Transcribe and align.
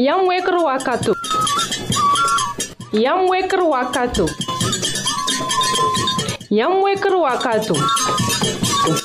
Yam 0.00 0.20
weker 0.26 0.56
wakato. 0.64 1.12
Yam 3.04 3.28
weker 3.28 3.58
wakato. 3.58 4.24
Yam 6.48 6.80
weker 6.82 7.10
wakato. 7.24 7.74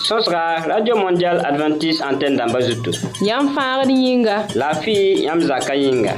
Sosra, 0.08 0.66
Radio 0.66 0.96
Mondial 0.96 1.44
Adventist 1.44 2.00
Antenne 2.02 2.38
d'Ambazuto. 2.38 2.92
Yam 3.20 3.50
fangr 3.54 3.90
yinga. 3.92 4.38
La 4.56 4.74
fille 4.74 5.26
yam 5.26 5.42
zaka 5.42 5.74
yinga. 5.76 6.14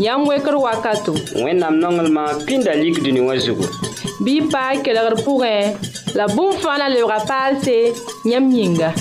Yam 0.00 0.26
weker 0.26 0.56
wakato. 0.58 1.14
Wenam 1.44 1.78
normalement 1.78 2.34
pindalik 2.48 2.98
duni 3.04 3.22
Bi 4.24 4.42
pa 4.50 4.74
kelegr 4.82 5.22
pourin. 5.22 5.70
La 6.16 6.26
boum 6.26 6.50
la 6.76 6.88
lebra 6.88 7.20
palse. 7.20 7.92
Yam 8.24 8.50
yinga. 8.50 8.92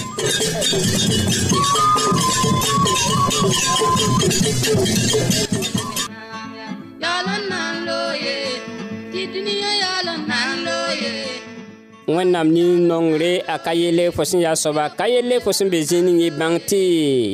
wẽnnaam 12.10 12.50
nin-nongre 12.54 13.42
a 13.48 13.58
ka 13.62 13.72
yelle 13.78 14.10
fo 14.12 14.26
sẽn 14.26 14.42
yaa 14.42 14.56
soaba 14.58 14.90
ka 14.90 15.06
yelle 15.06 15.38
fo 15.44 15.52
sẽn 15.54 15.70
be 15.70 15.82
zĩig 15.86 16.02
ning 16.04 16.18
y 16.20 16.30
bãng 16.34 16.58
tɩ 16.66 16.82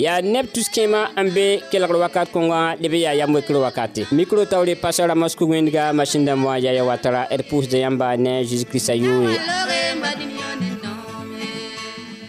yaa 0.03 0.19
neb 0.21 0.45
tus-kẽemã 0.53 1.07
n 1.15 1.29
be 1.33 1.61
kelgr 1.71 1.95
wakat 2.03 2.27
kõngã 2.35 2.75
leb 2.83 2.93
yaa 2.99 3.13
yam 3.15 3.31
wekr 3.35 3.55
wakate 3.63 4.03
micro 4.11 4.43
taoore 4.45 4.75
pasara 4.75 5.15
mosku 5.15 5.45
wẽndga 5.47 5.93
masin 5.95 6.25
dãmbã 6.27 6.57
yaya 6.59 6.83
watara 6.83 7.27
d 7.31 7.39
pʋʋsda 7.49 7.77
yãmba 7.85 8.17
ne 8.19 8.43
zeezi 8.43 8.65
kiristã 8.67 8.93
yooe 8.99 9.39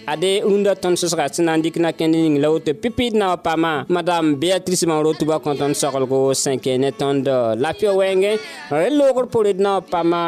ade 0.06 0.40
rũndã 0.44 0.74
tõnd 0.74 0.98
sõsga 0.98 1.28
sẽn 1.30 1.46
na 1.46 1.54
n 1.56 1.62
dɩk 1.62 1.76
na 1.78 1.92
kẽnd 1.94 2.14
ning 2.14 2.38
la 2.42 2.48
woto 2.50 2.72
pipɩɩd 2.74 3.14
na 3.18 3.28
wã 3.32 3.36
paamã 3.38 3.72
madam 3.88 4.34
beatrice 4.40 4.86
mauro 4.86 5.12
tɩ 5.14 5.26
ba 5.30 5.36
kõ 5.38 5.54
tõnd 5.58 5.76
soglgo 5.78 6.34
sẽn 6.34 6.58
kee 6.58 6.74
ne 6.78 6.90
tõnd 6.90 7.26
lafɩa 7.62 7.90
wɛɛngẽ 7.94 8.34
rel 8.70 8.92
loogr 8.98 9.26
pored 9.30 9.60
na 9.62 9.78
wã 9.78 9.82
paamã 9.92 10.22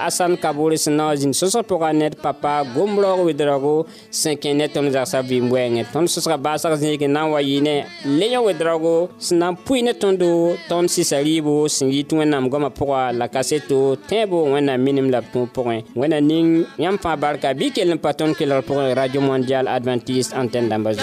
asan 0.00 0.36
kabore 0.40 0.76
sẽn 0.80 0.96
na 0.96 1.06
wã 1.10 1.14
zĩnd 1.20 1.34
sõsg 1.36 1.60
pʋga 1.68 1.90
ned 2.00 2.14
papa 2.22 2.64
gom 2.74 2.96
raoog 2.98 3.26
wed 3.28 3.40
raoogo 3.44 3.74
sẽn 4.10 4.36
kẽ 4.40 4.54
ne 4.56 4.66
tõnd 4.72 4.90
zagsã 4.96 5.20
vɩɩm 5.22 5.50
wɛɛngẽ 5.52 5.84
tõnd 5.92 6.08
sõsga 6.08 6.36
baasg 6.40 6.72
zĩig 6.80 7.04
n 7.06 7.12
na 7.12 7.26
n 7.28 7.32
wa 7.36 7.40
yɩ 7.44 7.60
ne 7.62 7.74
le 8.08 8.26
yã 8.32 8.40
wed 8.40 8.56
raoogo 8.60 9.08
sẽn 9.20 9.36
na 9.38 9.50
n 9.52 9.52
pʋɩ 9.66 9.80
ne 9.84 9.92
tõndo 10.00 10.56
tõnd 10.68 10.88
sɩsa 10.88 11.20
rɩɩbo 11.20 11.68
sẽn 11.68 11.92
yɩ 11.92 12.08
tɩ 12.08 12.16
wẽnnaam 12.24 12.48
goamã 12.48 12.70
pʋga 12.72 13.18
la 13.20 13.26
ka 13.28 13.42
se 13.44 13.60
to 13.68 13.96
tẽebo 14.08 14.48
wẽnnaam 14.56 14.80
minim 14.80 15.10
la 15.12 15.20
b 15.20 15.24
tũu 15.32 15.44
pʋgẽ 15.52 15.82
wẽna 15.94 16.20
ning 16.24 16.64
yãmb 16.80 16.96
fãa 17.00 17.20
barka 17.20 17.52
bɩ 17.52 17.68
kell 17.76 17.92
n 17.92 17.98
pa 18.00 18.12
tõnd 18.16 18.32
kelgr 18.36 18.64
pʋgẽ 18.64 19.09
radio 19.10 19.20
mondiale 19.22 19.68
adventiste 19.70 20.34
antenne 20.34 20.68
d'ambassade. 20.68 21.02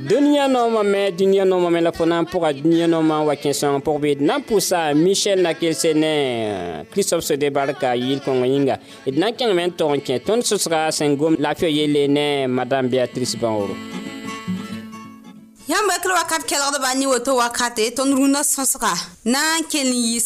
Dunia 0.00 0.46
noma 0.48 0.82
mɛ 0.82 1.10
duniɲa 1.16 1.44
la 1.80 1.92
fona 1.92 2.24
pour 2.24 2.52
duniɲa 2.52 2.86
noma 2.88 3.22
wa 3.24 3.34
pour, 3.36 3.54
pʋg 3.80 3.98
bɩ 4.02 4.16
d 4.18 4.22
na 4.24 4.36
Michel 4.38 4.50
pʋsa 4.58 4.94
michɛl 4.94 5.40
nakelse 5.40 5.92
ne 5.94 6.08
kristop 6.90 7.20
sode 7.22 7.50
barka 7.52 7.94
yɩɩl 7.96 8.20
kõngã 8.24 8.46
yĩnga 8.46 8.78
d 9.06 9.12
na 9.16 9.28
n 9.30 9.32
kẽngme 9.32 9.72
ne 12.08 12.46
madame 12.46 12.88
beatrice 12.88 13.36
bãoro 13.40 13.76
yãmb 15.68 15.88
bakr 15.88 16.10
wakat 16.10 16.42
de 16.50 16.56
ne 16.98 17.06
woto 17.06 17.34
wakate 17.36 17.94
ton 17.94 18.12
runa 18.12 18.42
sõsga 18.42 18.92
na 19.24 19.58
n 19.60 19.62
kell 19.70 19.88
ni 19.88 20.20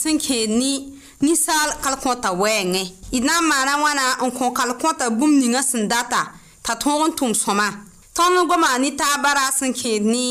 ninsaal 1.24 1.70
kalkõta 1.82 2.30
wɛɛngẽ 2.40 2.84
d 3.12 3.24
na 3.26 3.36
n 3.40 3.44
maana 3.50 3.74
wãna 3.84 4.04
n 4.28 4.30
kõ 4.38 4.46
kalkõta 4.58 5.06
bũmb 5.18 5.36
ningã 5.42 5.62
sẽn 5.64 5.88
data 5.88 6.20
t'a 6.64 6.74
tõog 6.82 7.02
n 7.08 7.12
tʋm 7.18 7.32
sõma 7.42 7.68
tõnd 8.14 8.44
goama 8.48 8.76
ne 8.78 8.90
taaba 9.00 9.30
ra 9.38 9.46
sẽn 9.50 9.72
kẽed 9.72 10.04
ne 10.14 10.26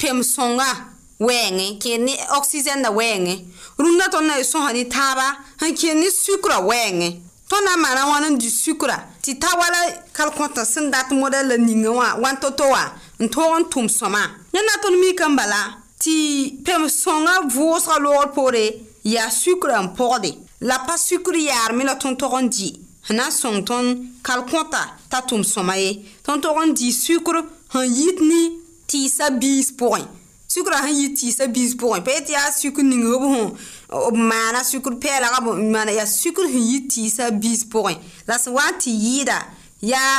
pem 0.00 0.22
sõnga 0.22 0.70
wɛɛngẽ 1.20 1.70
kẽed 1.82 2.00
ne 2.06 2.14
oxygɛnda 2.38 2.90
wɛɛngẽ 2.98 3.36
rũndã 3.82 4.06
tõnd 4.14 4.26
na 4.30 4.34
ye 4.38 4.44
sõsa 4.46 4.70
ne 4.72 4.84
taaba 4.86 5.26
sẽn 5.60 5.74
kẽed 5.74 5.96
ne 5.98 6.08
sukra 6.14 6.58
wɛɛngẽ 6.62 7.10
tõnd 7.50 7.64
na 7.66 7.72
n 7.76 7.80
maana 7.82 8.02
wãn 8.08 8.24
n 8.38 8.38
di 8.38 8.50
sukra 8.54 8.96
tɩ 9.22 9.32
ta 9.42 9.50
wala 9.58 9.80
kalkõta 10.14 10.62
sẽn 10.64 10.90
dat 10.94 11.10
moda 11.10 11.42
la 11.42 11.56
ninga 11.58 11.90
wã 11.90 12.06
wãn 12.22 12.36
to-to 12.40 12.70
wã 12.70 12.82
n 13.18 13.26
tõog 13.28 13.58
n 13.66 13.66
tʋm 13.72 13.86
sõma 13.98 14.22
yẽ 14.54 14.62
na 14.62 14.74
tõnd 14.82 14.94
mik 15.00 15.18
n 15.26 15.34
bala 15.34 15.80
tɩ 16.00 16.14
pem 16.64 16.82
sõnga 16.88 17.50
vʋʋsga 17.54 17.96
loogr 18.04 18.30
poore 18.34 18.93
yaa 19.04 19.28
sukrã 19.30 19.84
n 19.84 19.92
pʋgde 19.94 20.32
la 20.64 20.78
pa 20.88 20.96
sukr 20.96 21.36
yaarme 21.36 21.84
la 21.84 21.94
tõnd-tog 22.00 22.40
n 22.40 22.48
di 22.48 22.72
n 22.72 23.12
na 23.12 23.28
n 23.28 23.32
sõng 23.36 23.60
tõnd 23.60 24.24
kalkõta 24.24 24.80
t'a 25.12 25.20
tʋm 25.28 25.44
sõma 25.44 25.76
ye 25.76 25.92
tõnd-tog 26.24 26.56
n 26.64 26.72
di 26.72 26.88
sukr 26.88 27.44
sẽn 27.68 27.84
yit 27.92 28.18
ne 28.24 28.40
tɩɩsa 28.88 29.28
biis 29.40 29.76
pʋgẽ 29.76 30.02
sukrã 30.48 30.80
sẽn 30.88 30.96
yit 30.96 31.12
tɩɩsa 31.20 31.44
biis 31.52 31.74
pʋgẽ 31.76 32.00
pa 32.04 32.10
yetɩ 32.16 32.32
yaa 32.32 32.48
sukr 32.56 32.80
ning 32.82 33.04
b 33.04 33.12
sẽn 33.12 33.52
b 33.52 33.56
oh, 33.92 34.10
maana 34.16 34.64
sukr 34.64 34.96
pɛɛlga 34.96 35.38
b 35.44 35.48
maana 35.68 35.92
yaa 35.92 36.08
sukr 36.08 36.48
sẽn 36.48 36.64
yit 36.64 36.84
tɩɩsa 36.88 37.24
biis 37.40 37.62
pʋgẽ 37.68 38.00
la 38.24 38.36
sẽn 38.40 38.52
wa 38.56 38.64
n 38.72 38.74
tɩ 38.80 38.88
yɩɩda 38.88 39.36
yaa 39.84 40.16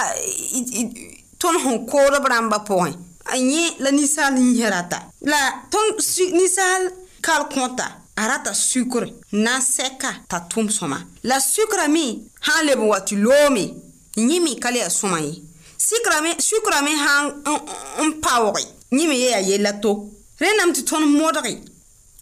tõnd 1.42 1.58
sẽn 1.58 1.78
koodb 1.90 2.22
rãmbã 2.30 2.58
pʋgẽ 2.70 2.94
n 3.34 3.50
yẽ 3.50 3.82
la 3.82 3.90
ninsaal 3.90 4.38
yĩsã 4.38 4.70
rata 4.70 5.00
la 5.26 5.42
tõnd 5.74 5.98
ninsaal 6.38 6.94
kalkõta 7.26 8.05
a 8.18 8.28
rata 8.28 8.54
sukr 8.54 9.08
na 9.32 9.58
n 9.58 9.62
sɛka 9.62 10.24
t'a 10.28 10.40
tʋʋm 10.50 10.70
sõma 10.72 11.00
la 11.28 11.36
sukrame 11.40 12.24
sã 12.40 12.64
n 12.64 12.66
leb 12.66 12.80
n 12.80 12.88
wa 12.88 13.00
tɩ 13.04 13.20
loome 13.20 13.76
yẽ 14.16 14.40
me 14.40 14.56
ka 14.56 14.72
le 14.72 14.80
yaa 14.80 14.90
sõma 14.90 15.20
ye 15.20 15.36
sukrame 15.80 16.32
sã 16.40 17.28
n 17.28 18.10
paooge 18.24 18.64
yẽ 18.92 19.08
me 19.08 19.16
ye 19.20 19.28
yaa 19.36 19.44
yella 19.44 19.74
to 19.84 20.08
rẽnnaam 20.40 20.72
tɩ 20.72 20.88
tõnd 20.88 21.12
modge 21.12 21.60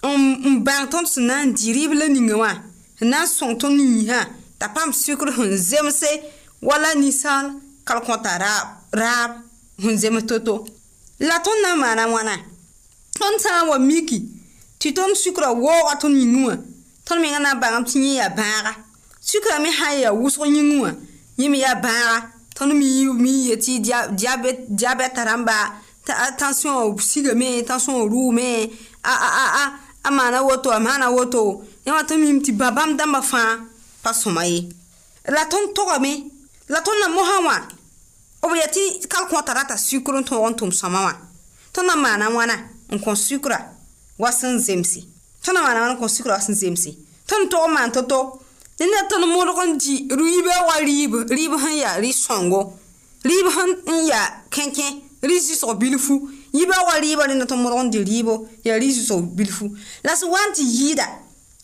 n 0.02 0.64
bãng 0.66 0.90
tõnd 0.90 1.06
sẽn 1.06 1.26
na 1.30 1.46
n 1.46 1.54
dɩ 1.54 1.70
rɩɩb 1.78 1.94
la 1.94 2.06
ninga 2.10 2.36
wã 2.42 2.52
n 2.54 2.62
na 3.10 3.24
n 3.30 3.30
sõng 3.30 3.54
tõnd 3.62 3.78
niisã 3.78 4.26
t'a 4.58 4.70
paam 4.74 4.90
sukr 4.94 5.30
sẽn 5.30 5.54
zemse 5.58 6.10
wala 6.62 6.90
ninsaal 6.98 7.54
kalkõ 7.86 8.18
t'a 8.24 8.40
raab 8.42 8.68
raab 8.94 9.32
sẽn 9.78 9.94
zems 9.98 10.26
to-to 10.26 10.66
la 11.22 11.38
tõnd 11.38 11.62
na 11.62 11.78
n 11.78 11.78
maana 11.78 12.10
wãna 12.10 12.34
tõnd 13.14 13.38
sã 13.42 13.62
n 13.62 13.70
wa 13.70 13.78
miki 13.78 14.33
tɩ 14.84 14.92
tõnd 15.04 15.16
sukra 15.18 15.48
waooga 15.64 15.94
tõnd 16.02 16.18
yĩng 16.20 16.40
wã 16.48 16.56
tõnd 17.08 17.22
mengã 17.24 17.40
na 17.40 17.54
n 17.56 17.60
bãngam 17.62 17.84
tɩ 17.88 17.96
yẽ 18.04 18.16
yaa 18.20 18.30
bãaga 18.40 18.74
sukra 19.30 19.56
me 19.64 19.70
sã 19.80 19.90
n 19.96 20.02
yaa 20.04 20.12
wʋsg 20.12 20.42
yĩng 20.56 20.74
wã 20.84 20.92
yẽ 21.40 21.48
me 21.52 21.58
yaa 21.64 21.76
bãaga 21.86 22.18
tõnd 22.56 22.74
mi 22.80 22.88
mi 23.24 23.32
ye 23.50 23.56
tɩ 23.56 23.72
diabɛta 24.76 25.26
rãmba 25.30 25.56
tension 26.40 26.98
sigame 27.00 27.64
tension 27.70 28.02
rʋʋme 28.12 28.48
a 29.12 29.14
a 29.28 29.30
a 29.44 29.46
a 29.64 29.66
a 30.08 30.10
maana 30.12 30.44
woto 30.44 30.68
a 30.76 30.80
maana 30.84 31.08
woto 31.16 31.64
yẽ 31.86 31.92
wã 31.96 32.04
tõnd 32.04 32.20
mim 32.24 32.40
tɩ 32.44 32.52
bãmbãmb 32.60 32.98
dãmbã 33.00 33.20
fãa 33.32 33.52
pa 34.04 34.12
sõma 34.12 34.44
ye 34.52 34.68
la 35.32 35.46
tõnd 35.48 35.72
togame 35.78 36.12
la 36.70 36.80
tõnd 36.84 37.00
na 37.02 37.08
mosã 37.16 37.38
wã 37.48 37.56
b 38.52 38.54
yaa 38.60 38.68
tɩ 38.72 38.82
kalkõota 39.08 39.54
rata 39.56 39.76
sukr 39.88 40.12
n 40.20 40.24
tõog 40.28 40.44
n 40.52 40.56
tʋm 40.60 40.72
sõma 40.76 41.00
wã 41.08 41.14
tõnd 41.74 41.88
na 41.88 41.96
maana 42.04 42.26
wãna 42.36 42.56
n 42.92 42.98
kõ 43.00 43.16
sukra 43.16 43.73
wa 44.22 44.30
sẽn 44.32 44.58
zemse 44.62 45.02
tõnd 45.44 45.58
n 45.58 45.62
maana 45.64 45.90
n 45.92 45.98
kõ 45.98 46.08
sikra 46.12 46.38
wa 46.38 46.42
sẽn 46.44 46.56
zemse 46.58 46.92
tõnd 47.30 47.50
tog 47.52 47.66
n 47.70 47.74
maan 47.74 47.92
to-to 47.96 48.20
ne 48.80 48.86
ne 48.92 49.02
tõnd 49.10 49.26
modg 49.32 49.58
n 49.66 49.78
di 49.82 49.96
riibã 50.08 50.60
wa 50.70 50.78
riib 50.86 51.18
riib 51.32 51.58
sẽn 51.64 51.74
yaa 51.82 51.98
ri-sõngo 52.04 52.62
riib 53.26 53.48
sẽn 53.50 54.06
yaa 54.06 54.28
kẽkẽ 54.54 55.26
ri-zɩsg 55.30 55.74
bilfu 55.82 56.20
yibã 56.54 56.78
wa 56.88 57.00
riibã 57.02 57.26
rẽnda 57.28 57.46
tõnd 57.50 57.62
modg 57.66 57.80
n 57.82 57.90
di 57.94 58.04
riibo 58.06 58.44
yaa 58.68 58.78
ri-zɩsg 58.78 59.34
bilfu 59.38 59.66
la 60.06 60.14
sẽn 60.20 60.30
wa 60.30 60.40
n 60.46 60.52
tɩ 60.56 60.62
yɩɩda 60.62 61.06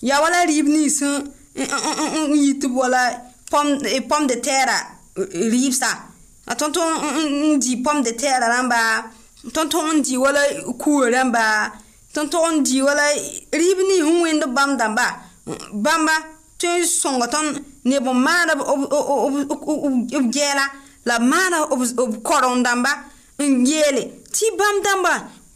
yaa 0.10 0.22
wala 0.24 0.40
riib 0.50 0.68
nins 0.74 0.98
n 1.06 1.30
yɩ 1.56 2.54
tɩ 2.62 2.68
b 2.68 2.74
wala 2.82 3.02
pom 3.52 3.68
eh, 3.86 4.02
de 4.28 4.36
tɛɛra 4.42 4.78
riibsã 5.54 5.92
tõnd 6.58 6.74
tõnd 6.74 6.94
n 7.30 7.60
di 7.62 7.78
pom 7.86 8.02
de 8.02 8.10
tɛɛra 8.12 8.48
rãmba 8.58 8.82
tõnd 9.54 9.70
tõnd 9.72 10.02
n 10.02 10.02
di 10.02 10.18
wala 10.18 10.42
kuurã 10.82 11.12
rãmba 11.22 11.46
tõnd 12.14 12.30
tog 12.32 12.46
n 12.50 12.64
dii 12.66 12.82
wala 12.82 13.06
rɩɩb 13.60 13.80
nii 13.90 14.02
sẽn 14.06 14.22
wẽnd 14.24 14.44
bãmb 14.56 14.74
dãmba 14.80 15.06
bãmba 15.86 16.14
tõe 16.60 16.78
n 16.82 16.88
sõnga 17.00 17.26
tõnd 17.34 17.58
neb 17.90 18.06
n 18.10 18.18
maana 18.26 18.54
b 18.58 18.62
gɛɛla 20.36 20.66
la 21.08 21.16
maana 21.32 21.58
b 21.80 22.14
korem 22.28 22.58
dãmba 22.66 22.92
n 23.46 23.66
yeele 23.70 24.04
tɩ 24.34 24.46
bãmb 24.60 24.80
dãmba 24.86 25.12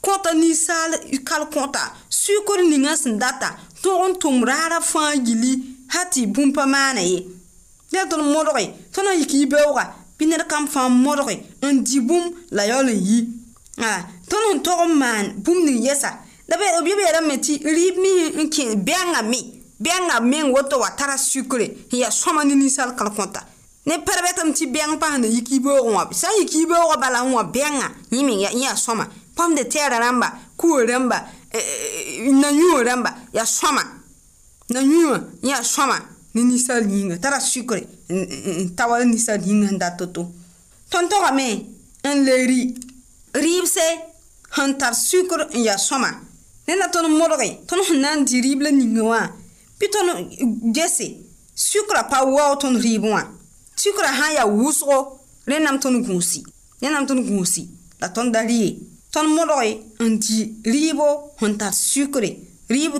kõta 0.06 0.30
ninsaal 0.42 0.92
kal 1.28 1.44
kõta 1.54 1.84
sʋɩkd 2.22 2.62
ningã 2.70 2.94
sẽn 3.02 3.18
data 3.22 3.48
tõog 3.84 4.04
n 4.12 4.14
tʋm 4.22 4.38
raara 4.50 4.80
fãa 4.92 5.12
yili 5.26 5.52
ha 5.94 6.02
tɩ 6.14 6.26
bũmb 6.34 6.54
pa 6.58 6.64
maana 6.74 7.02
ye 7.02 7.20
la 7.92 8.06
tõnd 8.12 8.30
modge 8.34 8.66
tõnd 8.94 9.08
n 9.10 9.20
yik 9.22 9.34
yi 9.42 9.46
beooga 9.50 9.82
ah, 9.86 9.92
bɩ 10.20 10.24
ned 10.30 10.44
kam 10.52 10.66
fãa 10.74 10.88
modge 11.04 11.34
n 11.74 11.76
di 11.86 11.98
bũmb 12.10 12.30
la 12.56 12.64
yaool 12.70 12.94
n 12.94 13.00
yi 13.10 13.20
tõnd 14.30 14.44
sẽn 14.46 14.60
tog 14.66 14.80
n 14.88 14.94
maan 15.02 15.26
bũmb 15.44 15.66
ning 15.66 15.82
yɛsa 15.90 16.12
da 16.54 16.58
be 16.58 16.84
bi 16.86 16.96
be 16.96 17.12
ram 17.14 17.26
meti 17.26 17.58
ri 17.58 17.92
mi 17.98 18.50
ki 18.50 18.76
benga 18.78 19.22
mi 19.24 19.40
benga 19.80 20.20
mi 20.22 20.42
woto 20.52 20.78
wa 20.80 20.90
tara 20.96 21.18
sukre 21.18 21.78
ya 21.92 22.12
soma 22.12 22.44
ni 22.44 22.56
nisal 22.56 22.96
kal 22.96 23.10
konta 23.16 23.42
ne 23.86 23.98
perbetam 24.00 24.54
ti 24.54 24.68
beng 24.68 24.98
pa 25.00 25.18
ne 25.18 25.28
yiki 25.28 25.60
bo 25.60 25.72
wa 25.92 26.08
sa 26.12 26.28
yiki 26.40 26.66
bo 26.66 26.74
wa 26.88 26.98
bala 26.98 27.24
wa 27.24 27.44
benga 27.44 27.90
yimi 28.12 28.42
ya 28.44 28.50
ya 28.52 28.76
soma 28.76 29.08
pom 29.36 29.56
de 29.56 29.68
terre 29.68 29.98
ramba 30.00 30.34
ku 30.56 30.68
ramba 30.86 31.26
euh, 31.56 31.58
euh, 31.60 32.32
na 32.34 32.52
nyu 32.52 32.84
ramba 32.84 33.16
ya 33.34 33.46
soma 33.46 33.84
na 34.70 34.82
nyu 34.82 35.10
ya 35.42 35.64
soma 35.64 35.98
ni 36.36 36.44
nisal 36.44 36.84
yinga 36.90 37.18
tara 37.20 37.40
sukre 37.40 37.88
tawal 38.76 39.06
nisal 39.08 39.42
yinga 39.42 39.72
nda 39.72 39.92
toto 39.98 40.32
tonto 40.90 41.16
ga 41.20 41.32
me 41.32 41.66
en 42.06 42.24
le 42.24 42.46
ri 42.46 42.76
ribse 43.34 43.88
hantar 44.56 44.94
sukre 44.96 45.48
ya 45.58 45.78
soma 45.78 46.10
ne 46.68 46.75
na 46.80 46.88
tõnd 46.92 47.12
modge 47.18 47.48
tõnd 47.68 47.83
sẽn 47.88 48.01
na 48.01 48.13
n 48.15 48.24
dɩ 48.25 48.38
rɩɩb 48.45 48.62
la 48.65 48.71
ninga 48.71 49.04
wã 49.04 49.21
bɩ 49.80 49.86
tõnd 49.94 50.10
gese 50.75 51.07
sukra 51.56 52.04
pa 52.12 52.19
wao 52.36 52.56
tõnd 52.62 52.77
rɩɩb 52.83 53.04
wã 53.13 53.21
sukra 53.81 54.07
sã 54.18 54.27
n 54.31 54.36
yaa 54.38 54.48
wʋsgo 54.57 54.98
rẽnnaam 55.51 55.77
tõnd 55.83 56.00
gũusi 56.07 56.39
rẽnnaam 56.81 57.06
tõnd 57.10 57.21
gũusi 57.27 57.62
la 58.01 58.07
tõnd 58.15 58.31
da 58.33 58.42
rɩɩ 58.48 58.69
tõnd 59.13 59.30
modge 59.36 59.71
n 60.00 60.19
dɩ 60.24 60.38
rɩɩbo 60.75 61.06
sẽn 61.39 61.54
tar 61.60 61.74
sukre 61.75 62.30
rɩɩb 62.74 62.95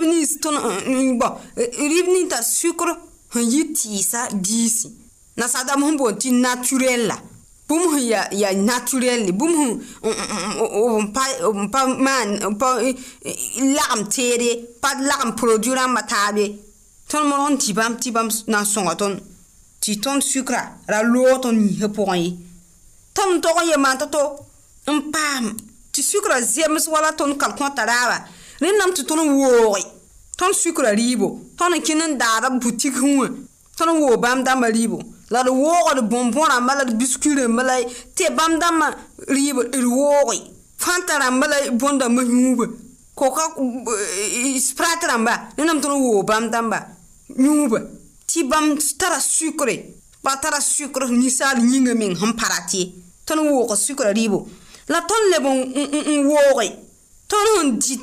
eh, 0.00 0.08
nins 0.12 0.32
tõnd 0.42 0.56
eh, 0.58 1.14
bɔ 1.20 1.26
eh, 1.60 1.70
rɩɩb 1.92 2.06
nin 2.14 2.28
tar 2.32 2.42
sukr 2.44 2.88
sẽn 3.32 3.44
yɩ 3.52 3.62
tɩɩsa 3.76 4.20
biisi 4.42 4.88
nasaadam 5.36 5.80
sẽn 5.84 5.96
boond 6.00 6.18
tɩ 6.20 6.30
naturɛl 6.42 7.04
la 7.10 7.16
bũmb 7.68 7.94
sẽn 7.96 8.08
ya, 8.08 8.28
ya 8.32 8.50
naturɛl 8.52 9.32
bũmb 9.32 9.82
sẽn 11.14 11.68
pa 11.72 11.86
maan 11.86 12.38
pa 12.60 12.68
lagem 13.76 14.02
teere 14.14 14.50
pa 14.82 14.90
lagem 15.08 15.32
produit 15.36 15.76
rãmbã 15.78 16.02
taabe 16.12 16.44
tõnd 17.08 17.26
mor 17.28 17.40
sẽn 17.48 17.56
tɩ 17.62 17.72
bãmb 17.78 17.96
tɩ 18.02 18.10
bãmb 18.16 18.30
na 18.52 18.58
n 18.60 18.64
sõnga 18.72 18.94
tõnd 19.00 19.16
tɩ 19.82 19.92
tõnd 20.04 20.22
sukra 20.30 20.62
ra 20.92 20.98
loog 21.12 21.40
tõnd 21.42 21.58
niisã 21.62 21.88
pʋgẽ 21.96 22.14
ye 22.22 22.30
tõmb 23.16 23.32
n 23.34 23.40
tog 23.44 23.56
n 23.62 23.68
ye 23.70 23.76
maan 23.80 23.96
to-to 24.00 24.22
n 24.92 24.98
paam 25.14 25.44
tɩ 25.92 26.00
sukra 26.10 26.36
zems 26.54 26.84
wala 26.92 27.12
tõnd 27.20 27.38
kalkõta 27.40 27.86
raaba 27.88 28.18
rẽnnaam 28.60 28.92
tɩ 28.92 29.02
tõnd 29.08 29.24
wooge 29.40 29.80
tõnd 30.36 30.56
sukra 30.62 30.92
riibo 31.00 31.32
tõnd 31.56 31.80
n 31.80 31.84
kẽnd 31.86 32.02
n 32.12 32.18
daara 32.20 32.50
butik 32.60 32.94
wã 33.00 33.28
tõnd 33.78 33.90
n 33.96 34.00
woog 34.04 34.20
bãmb 34.20 34.44
dãmbã 34.44 34.68
riibo 34.68 35.00
la 35.34 35.42
d 35.42 35.50
woogd 35.50 36.00
bõn-bõ 36.14 36.46
rãmbã 36.46 36.76
la 36.78 36.84
d 36.86 36.94
biski 36.98 37.32
rãmbã 37.34 37.62
la 37.66 37.76
tɩ 38.16 38.30
bãmb 38.38 38.58
dãmbã 38.62 38.86
rɩɩb 39.36 39.58
d 39.74 39.84
wooge 39.92 40.36
fãnta 40.78 41.18
rãmbã 41.22 41.46
la 41.50 41.58
bõn 41.80 41.98
dãmbã 42.00 42.22
yũuba 42.22 42.66
koka 43.18 43.44
sprat 44.68 45.02
rãmba 45.10 45.32
ne 45.56 45.64
nam 45.66 45.80
tõnd 45.82 45.98
woo 46.02 46.22
bãmb 46.22 46.52
dãmba 46.54 46.78
yũuba 47.44 47.80
tɩ 48.28 48.46
bãmb 48.50 48.78
tara 49.00 49.18
sukre 49.20 49.74
pa 50.22 50.36
tara 50.42 50.60
sukr 50.60 51.08
ninsaal 51.10 51.58
yĩnga 51.72 51.94
meng 51.98 52.14
sẽn 52.14 52.32
para 52.38 52.58
tɩ 52.70 52.76
ye 52.78 52.84
tõnd 53.26 53.48
woog 53.50 53.74
sukra 53.78 54.12
rɩɩbo 54.14 54.38
la 54.92 55.00
tõnd 55.08 55.24
leb 55.34 55.44
n 55.50 56.28
wooge 56.30 56.68
tõnd 57.26 57.48
sẽn 57.50 57.68
dɩ 57.82 57.94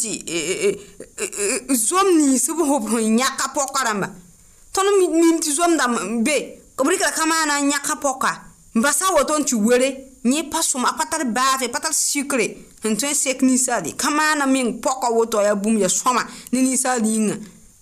tɩ 1.68 1.76
zom 1.88 2.08
ninsb 2.18 2.60
f 2.60 2.72
sẽn 2.92 3.18
yãka 3.22 3.48
pɔka 3.56 3.86
rãmba 3.88 4.08
tõnd 4.76 4.90
min 5.00 5.40
tɩ 5.40 5.48
zomdã 5.56 5.86
be 6.26 6.60
b 6.84 6.88
rɩkra 6.90 7.12
ka 7.12 7.26
maana 7.26 7.62
n 7.62 7.70
yãka 7.72 7.96
pɔka 8.04 8.32
n 8.76 8.82
pa 8.82 8.92
sã 8.92 9.06
n 9.12 9.16
woto 9.18 9.38
n 9.38 9.46
tɩ 9.46 9.56
were 9.56 9.88
yẽ 10.24 10.50
pa 10.50 10.60
sõma 10.62 10.94
pa 10.98 11.06
tar 11.06 11.24
baafe 11.26 11.70
pa 11.70 11.80
tar 11.80 11.94
sikre 11.94 12.58
n 12.86 12.96
tõe 12.98 13.12
n 13.12 13.16
sek 13.16 13.42
ninsaale 13.42 13.94
ka 13.94 14.10
maana 14.10 14.46
meng 14.46 14.82
pɔka 14.82 15.12
woto 15.14 15.42
yaa 15.42 15.56
bũmb 15.56 15.80
ya 15.80 15.88
sõma 15.90 16.26
ne 16.52 16.60
ninsaal 16.62 17.02
yĩngã 17.06 17.38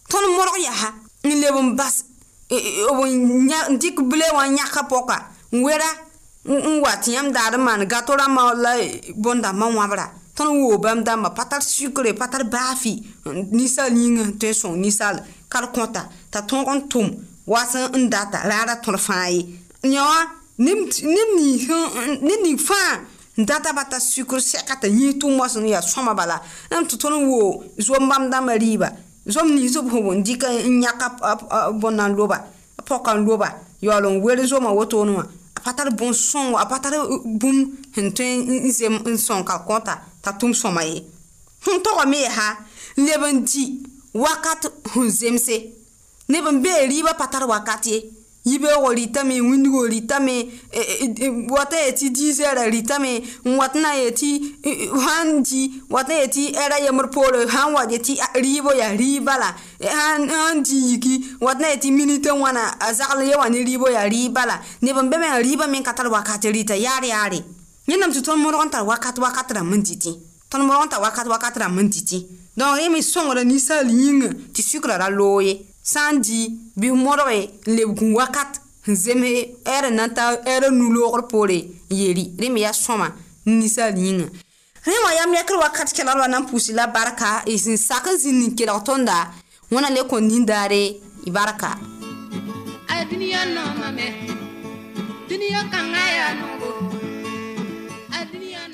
tõnd 0.10 0.28
morg 0.36 0.56
yaa 0.60 0.92
n 1.24 1.30
leb 1.42 1.56
n 1.56 1.76
bas 1.76 2.04
n 2.52 3.76
dɩk 3.80 3.98
bile 4.10 4.28
wã 4.36 4.48
n 4.48 4.58
yãka 4.58 4.84
pɔka 4.90 5.18
n 5.54 5.64
wera 5.64 5.88
n 6.50 6.80
wa 6.82 6.92
tɩ 7.00 7.12
yãmb 7.16 7.32
daad 7.32 7.56
n 7.56 7.64
maan 7.64 7.88
gato 7.88 8.16
rãmbã 8.16 8.54
la 8.56 8.80
e, 8.84 9.14
bõn-dãmbã 9.16 9.66
wãbra 9.76 10.12
tõnd 10.36 10.52
n 10.56 10.58
woo 10.60 10.78
bãmb 10.80 11.06
dãmbã 11.06 11.32
pa 11.36 11.46
tar 11.46 11.64
sukre 11.64 12.12
pa 12.14 12.28
tar 12.28 12.44
baafɩ 12.44 13.00
ninsaal 13.54 13.96
yĩngã 13.96 14.32
n 14.36 14.36
tõe 14.40 14.52
n 14.52 14.56
sõng 14.56 14.76
ninsaal 14.80 15.20
kar 15.50 15.70
kõta 15.76 16.08
t'a 16.32 16.42
tõog 16.44 16.68
n 16.68 16.84
tʋm 16.90 17.29
wa 17.50 17.66
sẽn 17.66 17.90
n 17.98 18.10
data 18.10 18.46
la 18.48 18.62
a 18.62 18.66
ra 18.70 18.76
tõr 18.86 18.94
fãa 19.02 19.30
ye 19.34 19.42
yã 19.90 20.04
wã 20.06 20.18
ne 20.62 20.72
ning 22.46 22.58
fãa 22.62 23.00
n 23.38 23.46
data 23.46 23.74
bata 23.74 23.98
sukr 24.00 24.38
sɛka 24.38 24.76
t'a 24.82 24.88
yĩs 24.88 25.18
tʋʋm 25.20 25.40
wa 25.40 25.48
sẽn 25.50 25.66
yaa 25.66 25.82
sõma 25.82 26.14
bala 26.14 26.38
n 26.70 26.86
tɩ 26.86 26.96
tõnd 27.02 27.26
woo 27.28 27.64
zom 27.82 28.06
bãmb 28.10 28.30
dãmbã 28.32 28.54
rɩɩba 28.62 28.88
zom 29.26 29.48
nins 29.56 29.74
b 29.82 29.88
fo 29.90 29.98
n 30.14 30.22
dɩk 30.22 30.46
n 30.68 30.82
yãka 30.84 31.08
bõn 31.82 31.98
n 31.98 32.14
loba 32.16 32.38
pɔka 32.86 33.18
n 33.18 33.26
loba 33.26 33.50
yaool 33.82 34.06
n 34.10 34.22
wer 34.22 34.38
zomã 34.46 34.70
wotone 34.70 35.18
wã 35.18 35.26
a 35.26 35.60
pa 35.66 35.74
tar 35.74 35.90
bõn 35.90 36.14
sõng 36.14 36.54
a 36.56 36.66
pa 36.70 36.78
tar 36.78 36.94
bũmb 37.26 37.96
sẽn 37.96 38.14
tõe 38.14 38.30
n 38.46 38.70
zem 38.70 38.96
n 39.10 39.18
sõng 39.18 39.42
ka 39.42 39.58
kõta 39.66 39.98
t'a 40.22 40.38
tʋm 40.38 40.54
sõma 40.54 40.86
ye 40.86 41.02
sẽn 41.66 41.82
togame 41.82 42.22
ha 42.30 42.62
n 42.98 43.10
leb 43.10 43.26
n 43.26 43.42
di 43.42 43.82
wakat 44.14 44.70
sẽn 44.94 45.10
zemse 45.10 45.79
neb 46.30 46.46
n 46.48 46.62
beer 46.62 46.90
yɩ 46.90 47.04
ba 47.06 47.14
pa 47.18 47.28
tar 47.28 47.44
wakat 47.50 47.86
ye 47.90 48.02
yɩ 48.46 48.60
beoogo 48.62 48.90
rɩtame 48.94 49.36
wĩndgo 49.50 49.82
rɩtame 49.94 50.36
wata 51.52 51.76
ye 51.86 51.92
tɩ 51.92 52.08
diizɛrã 52.16 52.66
rɩtame 52.70 53.12
n 53.46 53.58
wat 53.58 53.74
na 53.76 53.92
ye 53.98 54.12
tɩ 54.14 54.38
sãn 55.06 55.42
di 55.44 55.82
wata 55.90 56.14
ye 56.14 56.28
tɩ 56.30 56.54
ɛra 56.56 56.78
yembr 56.86 57.10
poore 57.12 57.46
sãn 57.50 57.74
wa 57.74 57.84
ye 57.90 57.98
tɩ 57.98 58.16
rɩɩbo 58.36 58.72
yaa 58.80 58.94
rɩɩ 58.96 59.20
bala 59.26 59.56
sãn 59.82 60.58
e, 60.60 60.62
di 60.62 60.78
yiki 60.94 61.36
wat 61.42 61.58
na 61.60 61.68
ye 61.74 61.78
tɩ 61.78 61.90
minitã 61.92 62.34
wãna 62.40 62.78
a 62.80 62.94
zagl 62.94 63.26
ye 63.28 63.36
wa 63.36 63.48
ne 63.50 63.64
rɩɩbo 63.66 63.90
yaa 63.94 64.06
rɩɩ 64.10 64.30
bala 64.34 64.62
neb 64.82 64.98
n 64.98 65.10
be 65.10 65.18
me 65.18 65.26
n 65.28 65.42
rɩɩbã 65.44 65.68
me 65.70 65.80
n 65.82 65.84
ka 65.84 65.94
tar 65.94 66.08
wakat 66.08 66.42
rɩta 66.46 66.78
e 66.78 66.84
yaar 66.86 67.04
yaare 67.04 67.42
yẽnnaam 67.90 68.14
tɩ 68.14 68.22
tõnd 68.22 68.38
modg 68.44 68.62
n 68.66 68.70
tar 68.70 68.86
wakat 68.86 69.18
wakat 69.18 69.50
rãmb 69.52 69.74
n 69.74 69.82
dɩtẽ 69.82 70.14
tõnd 70.50 70.62
modg 70.64 70.86
n 70.86 70.90
tar 70.90 71.02
wakat 71.02 71.26
wakat 71.28 71.58
rãmb 71.58 71.80
n 71.82 71.90
dɩtẽ 71.90 72.22
donc 72.58 72.78
rẽ 72.78 72.86
e 72.86 72.90
me 72.94 73.02
sõngda 73.02 73.42
ninsaal 73.44 73.88
yĩngã 73.94 74.32
tɩ 74.54 74.62
sukrã 74.64 74.98
ra 74.98 75.10
loo 75.10 75.40
ye 75.42 75.69
sã 75.92 76.12
n 76.14 76.22
dɩ 76.24 76.40
bɩ 76.80 76.88
modge 76.94 77.50
n 77.68 77.72
lebg 77.78 78.00
n 78.06 78.14
wakat 78.18 78.52
n 78.90 78.94
zems 78.94 79.26
ɛɛr 79.66 79.86
n 79.90 79.96
na 79.98 80.06
n 80.08 80.14
ta 80.14 80.24
ɛɛrã 80.46 80.70
nu-loogr 80.70 81.22
poore 81.32 81.58
n 81.90 81.94
yeeli 82.02 82.24
rẽ 82.38 82.48
me 82.54 82.60
yaa 82.62 82.74
sõma 82.84 83.08
n 83.48 83.50
ninsaal 83.60 83.96
yĩnga 84.04 84.28
rẽ 84.88 84.96
wã 85.04 85.12
yam 85.18 85.32
lɛkr 85.38 85.54
wakat 85.60 85.90
kelgrã 85.98 86.28
na 86.30 86.38
n 86.40 86.46
pʋʋsy 86.50 86.72
la 86.78 86.86
barka 86.88 87.42
sẽn 87.46 87.74
e 87.78 87.78
sak 87.78 88.06
n 88.06 88.16
zĩnd 88.22 88.42
n 88.50 88.56
kelg 88.58 88.82
tõnda 88.86 89.18
wẽna 89.72 89.90
le 89.94 90.02
kõn 90.10 90.24
nindaare 90.30 90.84
y 91.26 91.30
barka 91.34 91.72
a 92.88 92.94
dũniyã 93.10 93.42
noomame 93.56 94.08
dũniyã 95.28 95.62
kãngã 95.74 96.04
yaa 96.18 96.32
noogo 96.40 96.79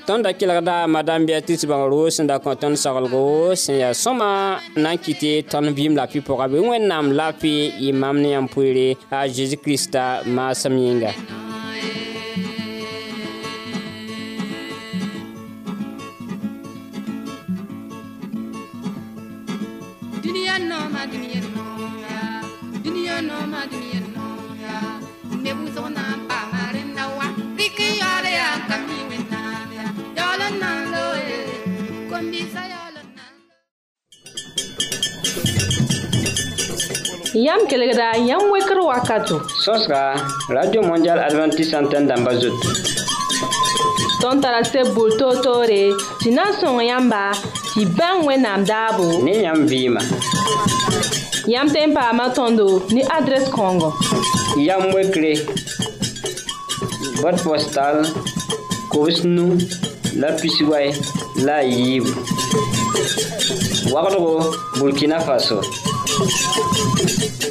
tõnd 0.05 0.21
da 0.25 0.31
kelgda 0.37 0.73
madam 0.91 1.23
beatrice 1.25 1.65
bãng 1.69 1.83
roos 1.89 2.17
sẽn 2.17 2.27
da 2.29 2.35
kõ 2.43 2.53
tõnd 2.61 2.77
soglgo 2.77 3.23
sẽn 3.61 3.79
yaa 3.79 3.93
sõma 3.97 4.29
na 4.77 4.91
n 4.93 4.97
kɩtɩ 5.03 5.31
tõnd 5.51 5.67
vɩɩm 5.77 5.93
la 5.99 6.05
pɩ 6.11 6.19
pʋga 6.27 6.45
bɩ 6.51 6.57
wẽnnaam 6.69 7.05
la 7.17 7.27
pɩ 7.41 7.51
mam 8.01 8.15
ne 8.21 8.29
yãmb 8.35 8.49
poeere 8.53 8.87
a 9.17 9.19
zeezi 9.35 9.55
kirista 9.63 10.03
maasem 10.35 10.75
yĩnga 10.83 11.11
Duniya 20.23 20.55
nɔɔma 20.69 21.01
duniya 21.13 21.39
nɔɔya, 21.55 22.19
duniya 22.83 23.15
nɔɔma 23.27 23.61
duniya 23.73 23.99
nɔɔya, 24.15 24.75
ne 25.43 25.49
b'u 25.57 25.67
sɔgɔ 25.75 25.89
n'an 25.95 26.34
Yam 37.35 37.67
kelegda, 37.67 38.15
yam 38.15 38.39
wekr 38.47 38.79
wakato. 38.79 39.41
Sos 39.59 39.87
ka, 39.91 40.15
Radio 40.47 40.79
Mondial 40.81 41.19
Adventist 41.19 41.67
Santen 41.69 42.07
damba 42.07 42.31
zotou. 42.31 42.71
Ton 44.21 44.39
tarase 44.39 44.83
boul 44.95 45.11
to 45.19 45.41
to 45.43 45.53
re, 45.67 45.91
si 46.23 46.31
nan 46.31 46.53
son 46.53 46.79
yamba, 46.79 47.33
si 47.75 47.83
ben 47.83 48.23
we 48.25 48.37
nam 48.37 48.63
dabo. 48.63 49.19
Ne 49.21 49.41
yam 49.43 49.67
vima. 49.67 49.99
Yam 51.45 51.67
tempa 51.67 52.13
matondo, 52.15 52.79
ni 52.95 53.03
adres 53.03 53.49
kongo. 53.49 53.91
Yam 54.55 54.93
wekre, 54.95 55.33
bot 57.21 57.35
postal, 57.43 58.05
kowes 58.95 59.25
nou, 59.27 59.57
la 60.15 60.31
pisiway, 60.39 60.93
la 61.43 61.59
yib. 61.67 62.07
Wakro, 63.91 64.53
Burkina 64.79 65.19
Faso. 65.21 65.59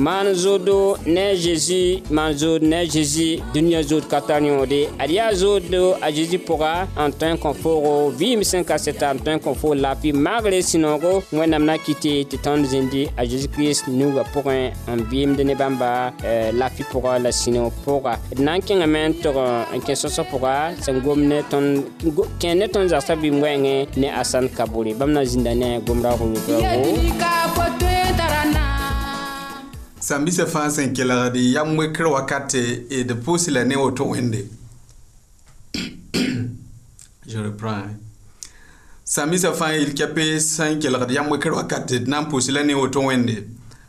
maan 0.00 0.34
zodo 0.34 0.96
ne 1.06 1.36
zeezi 1.36 2.02
maan 2.10 2.32
zod 2.38 2.62
ne 2.64 2.80
zeezi 2.88 3.42
dũniyã 3.52 3.82
zod 3.90 4.06
ka 4.08 4.20
tar 4.24 4.40
yõode 4.42 4.86
ad 4.98 5.10
yaa 5.12 5.28
a 5.28 5.36
zeezi 6.12 6.40
pʋga 6.40 6.70
n 7.06 7.12
tõe 7.20 7.34
n 7.36 7.36
kõ 7.38 7.52
foogo 7.54 8.08
vɩɩm 8.16 8.40
sẽn 8.42 8.64
ka 8.64 8.78
seta 8.80 9.12
n 9.12 9.18
tõe 9.20 9.36
n 9.36 9.40
kõ 9.44 9.52
la 9.76 9.92
maagre 10.16 10.62
sũ-noogo 10.64 11.20
wẽnnaam 11.36 11.64
na 11.68 11.76
kɩte 11.76 12.24
tɩ 12.32 12.36
tõnd 12.42 12.64
zĩndi 12.72 13.02
a 13.16 13.24
zeezi 13.28 13.48
kirist 13.52 13.88
nuga 13.92 14.24
pʋgẽ 14.34 14.72
n 14.88 15.00
vɩɩmd 15.12 15.38
ne 15.44 15.54
bãmba 15.60 16.12
lafɩ 16.58 16.82
pʋga 16.92 17.20
la 17.22 17.28
sũ-noog 17.30 17.72
pʋga 17.84 18.16
d 18.40 18.40
na 18.40 18.56
n 18.56 18.60
kẽngame 18.64 19.00
n 19.08 19.12
tog 19.20 19.36
n 19.76 19.80
kẽ 19.84 19.94
sõsg 20.00 20.24
pʋga 20.32 20.80
sẽn 20.80 21.02
gom 21.04 21.20
ne 21.28 21.42
tõnd 21.50 21.84
kẽ 22.40 22.54
ne 22.56 22.68
tõnd 22.72 22.88
zagsã 22.90 23.14
wɛɛngẽ 23.20 23.86
ne 24.00 24.08
a 24.08 24.24
sãn 24.24 24.48
kabore 24.48 24.94
bãmb 24.98 25.12
na 25.12 25.24
zĩnda 25.28 25.52
ne 25.52 25.76
samisa 30.10 30.44
bisã 30.44 30.52
fãa 30.52 30.70
sẽn 30.70 30.92
yamwe 30.96 31.52
yam 31.54 31.76
wekr 31.78 32.04
wakate 32.14 32.62
d 32.88 33.10
eh, 33.10 33.16
pʋʋsy 33.26 33.50
la 33.54 33.64
ne 33.64 33.76
woto 33.76 34.04
wẽnde 34.12 34.40
sãn-bisã 39.04 39.50
fãa 39.58 39.72
yel 39.72 39.92
kɛpe 39.98 40.38
sẽn 40.40 40.80
kelgd 40.82 41.10
yam 41.10 41.26
wekr 41.30 41.52
wakate 41.56 41.98
d 42.00 42.10
na 42.10 42.20
ne 42.64 42.74
woto 42.74 43.00
wẽnde 43.00 43.36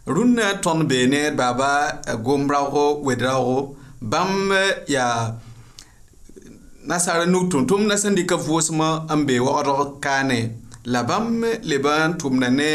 runa 0.08 0.54
tõnd 0.64 0.88
bee 0.90 1.08
ne 1.08 1.32
baaba 1.32 1.72
gom 2.26 2.48
raoogo 2.52 3.02
wed 3.06 3.20
raoogo 3.22 3.76
bãmb 4.02 4.54
yaa 4.88 5.34
nasaara 6.88 7.26
nug 7.26 7.50
tʋm-tʋmdã 7.52 7.96
sẽn 7.98 8.16
dɩka 8.16 8.38
n 10.24 10.32
la 10.86 11.04
bãmb 11.04 11.44
leb 11.64 11.88
n 11.88 12.14
tʋmda 12.20 12.50
ne 12.56 12.72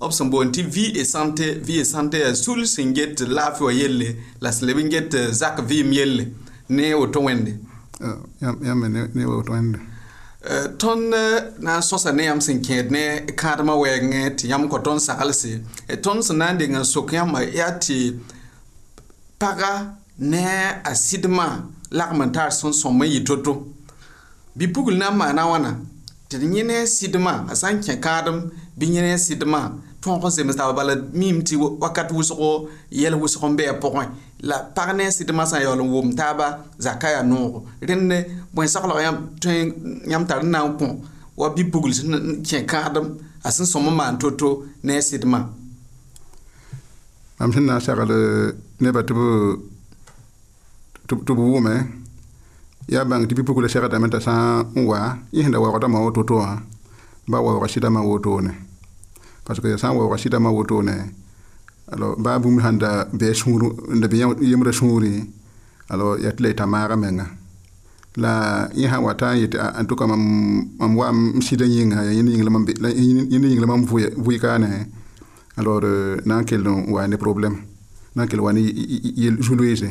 b 0.00 0.12
sẽn 0.12 0.30
boond 0.30 0.54
tɩ 0.54 0.62
vɩ 0.74 0.82
e 1.00 1.04
sãnte 1.12 1.46
vɩ 1.66 1.72
e 1.80 1.84
sãnte 1.92 2.16
yaa 2.22 2.30
e 2.30 2.34
sul 2.42 2.60
sẽn 2.64 2.94
get 2.96 3.14
laafɩ 3.36 3.64
wã 3.64 3.72
yelle 3.80 4.08
la 4.42 4.50
sẽn 4.52 4.66
leb 4.68 4.76
n 4.78 4.90
get 4.90 5.14
eh, 5.14 5.28
zak 5.40 5.56
vɩɩm 5.68 5.90
yelle 5.96 6.24
ne 6.76 6.94
woto 7.00 7.20
wẽnde 7.26 7.52
eh, 8.04 8.16
yãmbe 8.66 8.86
ne 9.14 9.24
woto 9.32 9.52
wẽnde 9.54 9.78
eh, 10.52 10.66
tõnd 10.80 11.04
na 11.64 11.76
n 11.78 11.82
sõsa 11.88 12.10
ne 12.16 12.24
yãmb 12.28 12.42
sẽn 12.46 12.58
kẽed 12.66 12.86
ne 12.96 13.02
kãadmã 13.40 13.72
wɛɛngẽ 13.82 14.22
tɩ 14.38 14.44
yãmb 14.50 14.68
kõ 14.72 14.78
tõnd 14.86 15.00
saglse 15.06 15.50
tõnd 16.04 16.20
sẽn 16.26 16.36
na 16.40 16.46
n 16.52 16.58
deng 16.60 16.76
n 16.76 16.84
sok 16.92 17.12
yãmba 17.16 17.40
yaa 17.58 17.72
tɩ 17.84 17.98
paga 19.40 19.72
ne 20.18 20.44
a 20.90 20.92
sɩdmã 21.06 21.46
lagm 21.98 22.20
n 22.22 22.32
taar 22.36 22.50
sẽn 22.58 22.72
sõm 22.80 23.00
n 23.02 23.06
yɩ 23.14 23.24
to-to 23.28 23.52
bipugl 24.58 24.94
na 25.00 25.08
n 25.10 25.16
maana 25.20 25.42
wãna 25.52 25.72
tɩ 26.28 26.36
d 26.40 26.44
yẽ 26.56 26.64
ne 26.70 26.76
sɩdmã 26.96 27.34
a 27.52 27.54
sã 27.60 27.68
n 27.72 27.80
kẽ 27.84 27.96
kãadem 28.06 28.40
bɩ 28.76 28.84
yẽ 28.94 29.00
ne 29.02 29.16
sɩdmã 29.18 29.60
tõog 30.02 30.24
n 30.28 30.30
zems 30.36 30.56
taaba 30.56 30.72
bala 30.78 30.94
miim 31.18 31.38
tɩ 31.42 31.54
wakat 31.80 32.10
wʋsgo 32.12 32.48
yɛl 32.92 33.14
wʋsg 33.16 33.40
n 33.48 33.56
bɩa 33.56 33.72
pʋgẽ 33.82 34.06
la 34.48 34.56
pag 34.76 34.90
ne 34.96 35.02
a 35.08 35.10
sɩdmã 35.16 35.44
sã 35.50 35.56
n 35.58 35.62
yaool 35.64 35.80
n 35.80 35.90
wʋm 35.94 36.08
taaba 36.16 36.46
zakã 36.78 37.08
yaa 37.16 37.24
noogo 37.24 37.62
rẽnd 37.80 38.12
bõe-soglg 38.54 38.92
tõe 39.40 39.54
yãmb 40.12 40.26
tar 40.28 40.42
n 40.44 40.50
na 40.52 40.60
n 40.68 40.70
kõ 40.76 40.86
wa 41.40 41.46
bi-bugl 41.56 41.92
sẽn 41.96 42.12
kẽ 42.44 42.60
kãadem 42.68 43.06
a 43.46 43.48
sẽn 43.50 43.64
sõm 43.66 43.88
n 43.88 43.96
maan 43.96 44.18
to-to 44.20 44.62
ne 44.84 44.92
a 45.00 45.06
sɩdmã 45.08 45.38
mam 47.38 47.50
sẽn 47.54 47.64
na 47.66 47.76
n 47.80 47.82
segl 47.84 48.12
nebã 48.80 49.00
tɩ 49.08 49.12
b 49.16 49.18
wʋme 51.48 51.74
yaa 52.92 53.04
bãng 53.08 53.24
tɩ 53.24 53.32
bi-pugla 53.40 53.68
segdame 53.72 54.10
t'a 54.12 54.20
sã 54.20 54.62
n 54.76 54.84
wa 54.84 55.16
yẽsẽnda 55.32 55.56
waoogdãmã 55.64 55.98
woto 56.04 56.20
to 56.28 56.34
wã 56.44 56.60
ba 57.28 57.38
waoog 57.42 57.64
sɩdãmã 57.72 58.04
wotone 58.04 58.65
parce 59.46 59.60
que 59.62 59.76
sã 59.78 59.90
n 59.92 59.96
waooga 59.96 60.16
sɩdãmã 60.18 60.50
wotone 60.50 60.96
alo 61.92 62.16
baa 62.18 62.38
bũmb 62.42 62.58
sãn 62.62 62.78
da 62.78 63.06
bɩ 63.18 63.28
sũur 63.32 63.62
da 64.00 64.06
bɩ 64.08 64.16
yemda 64.50 64.72
sũuri 64.72 65.14
alo 65.88 66.16
yaa 66.24 66.32
tɩ 66.36 66.40
la 66.42 66.48
y 66.48 66.54
ta 66.58 66.66
maaga 66.66 66.96
menga 66.96 67.26
la 68.22 68.68
yẽ 68.74 68.90
sã 68.90 68.96
n 68.98 69.04
wa 69.06 69.12
ta 69.14 69.32
n 69.34 69.38
yetɩ 69.42 69.56
n 69.82 69.86
tʋka 69.86 70.04
mam 70.10 70.92
wa 70.98 71.06
m 71.12 71.40
sɩda 71.46 71.64
yĩnga 71.64 71.98
yaa 72.06 72.12
yẽnd 72.18 72.28
yĩngla 72.34 73.70
mam 73.70 73.82
ne 73.86 74.70
alors 75.58 76.18
na 76.26 76.40
n 76.40 76.44
kell 76.44 76.62
n 76.66 76.90
wa 76.92 77.06
ne 77.06 77.16
problème 77.16 77.56
na 78.16 78.24
n 78.24 78.28
kell 78.28 78.40
wa 78.40 78.52
ne 78.52 78.60
yel 78.60 79.36
zu-loeeze 79.44 79.90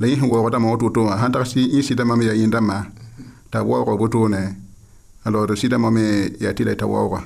la 0.00 0.06
yẽ 0.08 0.16
sẽn 0.18 0.30
waoogdãmã 0.32 0.66
wã 0.72 0.76
woto 0.80 1.04
wã 1.04 1.14
sãn 1.20 1.32
tag 1.32 1.44
yẽ 1.74 1.82
sɩda 1.86 2.04
mam 2.06 2.22
yaa 2.22 2.34
yẽndãmbã 2.40 2.78
t'a 3.52 3.62
waooga 3.62 4.28
ne 4.34 4.42
alors 5.26 5.52
sɩda 5.60 5.76
mam 5.78 5.96
yaa 6.42 6.52
tɩ 6.56 6.62
la 6.64 6.72
y 6.72 6.80
ta 6.80 6.86
waooga 6.86 7.20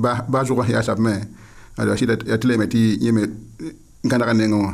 ba 0.00 0.12
ba 0.32 0.40
zʋgs 0.48 0.68
yaa 0.74 0.82
sab 0.86 0.98
me 1.04 1.12
a 1.78 1.82
sɩda 1.98 2.14
yaa 2.30 2.38
tɩ 2.40 2.46
la 2.48 2.52
yeme 2.54 2.66
tɩ 2.72 2.78
yẽme 3.04 3.22
gãdga 4.10 4.32
nengẽ 4.38 4.56
wã 4.64 4.70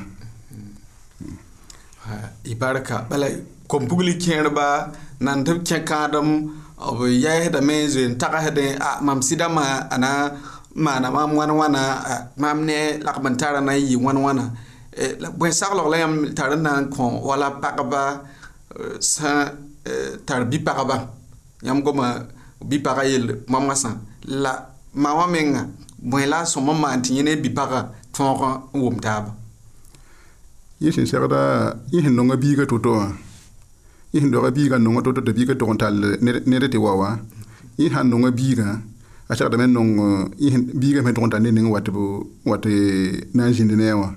y 2.44 2.52
barka 2.60 2.96
bala 3.10 3.26
kompugli 3.70 4.12
kẽerbã 4.22 4.66
nan 5.24 5.38
tɩ 5.46 5.50
b 5.58 5.58
kẽ 5.68 5.78
kãadem 5.90 6.28
b 6.96 6.98
yɛɛsdame 7.24 7.74
n 7.84 7.88
zoeen 7.94 8.12
tagsdẽ 8.20 8.66
a 8.88 8.90
mam 9.06 9.20
sɩdãmã 9.28 9.64
a 9.94 9.96
na 10.04 10.08
maana 10.84 11.08
mam 11.16 11.30
wãn 11.38 11.50
wãna 11.60 11.82
mam 12.42 12.58
ne 12.68 12.78
lagb 13.06 13.24
n 13.26 13.34
tara 13.40 13.60
na 13.66 13.72
n 13.74 13.80
yɩ 13.90 13.96
wãn 14.04 14.18
wãna 14.24 14.44
bõe-saglg 15.38 15.86
la 15.92 15.96
yãmb 16.02 16.16
tar 16.36 16.50
n 16.58 16.62
na 16.66 16.72
n 16.80 16.84
kõ 16.94 17.04
wala 17.28 17.48
pagba 17.62 18.02
sã 19.12 19.28
tar 20.26 20.40
bi-pagba 20.50 20.96
yãmb 21.66 21.80
goma 21.84 22.06
bi-pagã 22.68 23.02
yel 23.12 23.26
mam 23.52 23.64
wã 23.68 23.74
sã 23.82 23.90
la 24.44 24.52
ma 24.98 25.14
wã 25.14 25.26
menga 25.30 25.62
bõe 25.98 26.26
la 26.26 26.42
a 26.42 26.46
sõm 26.52 26.70
n 26.74 26.78
maan 26.82 27.00
tɩ 27.04 27.10
yẽ 27.18 27.22
ne 27.26 27.32
bipaga 27.42 27.80
tõog 28.16 28.42
n 28.74 28.78
wʋm 28.82 28.96
taaba 29.04 29.30
yẽ 30.82 30.90
sẽn 30.96 31.06
segda 31.10 31.42
yẽ 31.92 32.02
sẽn 32.04 32.14
nonga 32.18 32.36
biiga 32.42 32.64
to-to 32.70 32.92
wã 32.98 33.06
yẽ 34.12 34.20
sẽn 34.22 34.30
doga 34.34 34.50
biigã 34.56 34.76
nonga 34.84 35.00
to-to 35.06 35.20
t'a 35.26 35.32
biigã 35.38 35.54
tog 35.58 35.70
n 35.74 35.78
tall 35.80 35.96
ned 36.50 36.62
tɩ 36.74 36.78
wa 36.84 36.92
wa 37.00 37.10
yẽ 37.80 37.88
sã 37.92 38.02
n 38.02 38.10
nonga 38.10 38.30
biigã 38.38 38.66
a 39.30 39.32
segdame 39.36 39.66
n 39.66 39.72
nong 39.76 39.92
biigã 40.80 41.00
me 41.04 41.12
tog 41.14 41.26
n 41.26 41.30
tall 41.32 41.42
ne 41.44 41.50
ning 41.56 41.68
wat 41.74 41.88
wat 42.50 42.64
na 43.34 43.42
n 43.48 43.52
zĩnd 43.56 43.72
neã 43.80 43.94
wã 44.02 44.08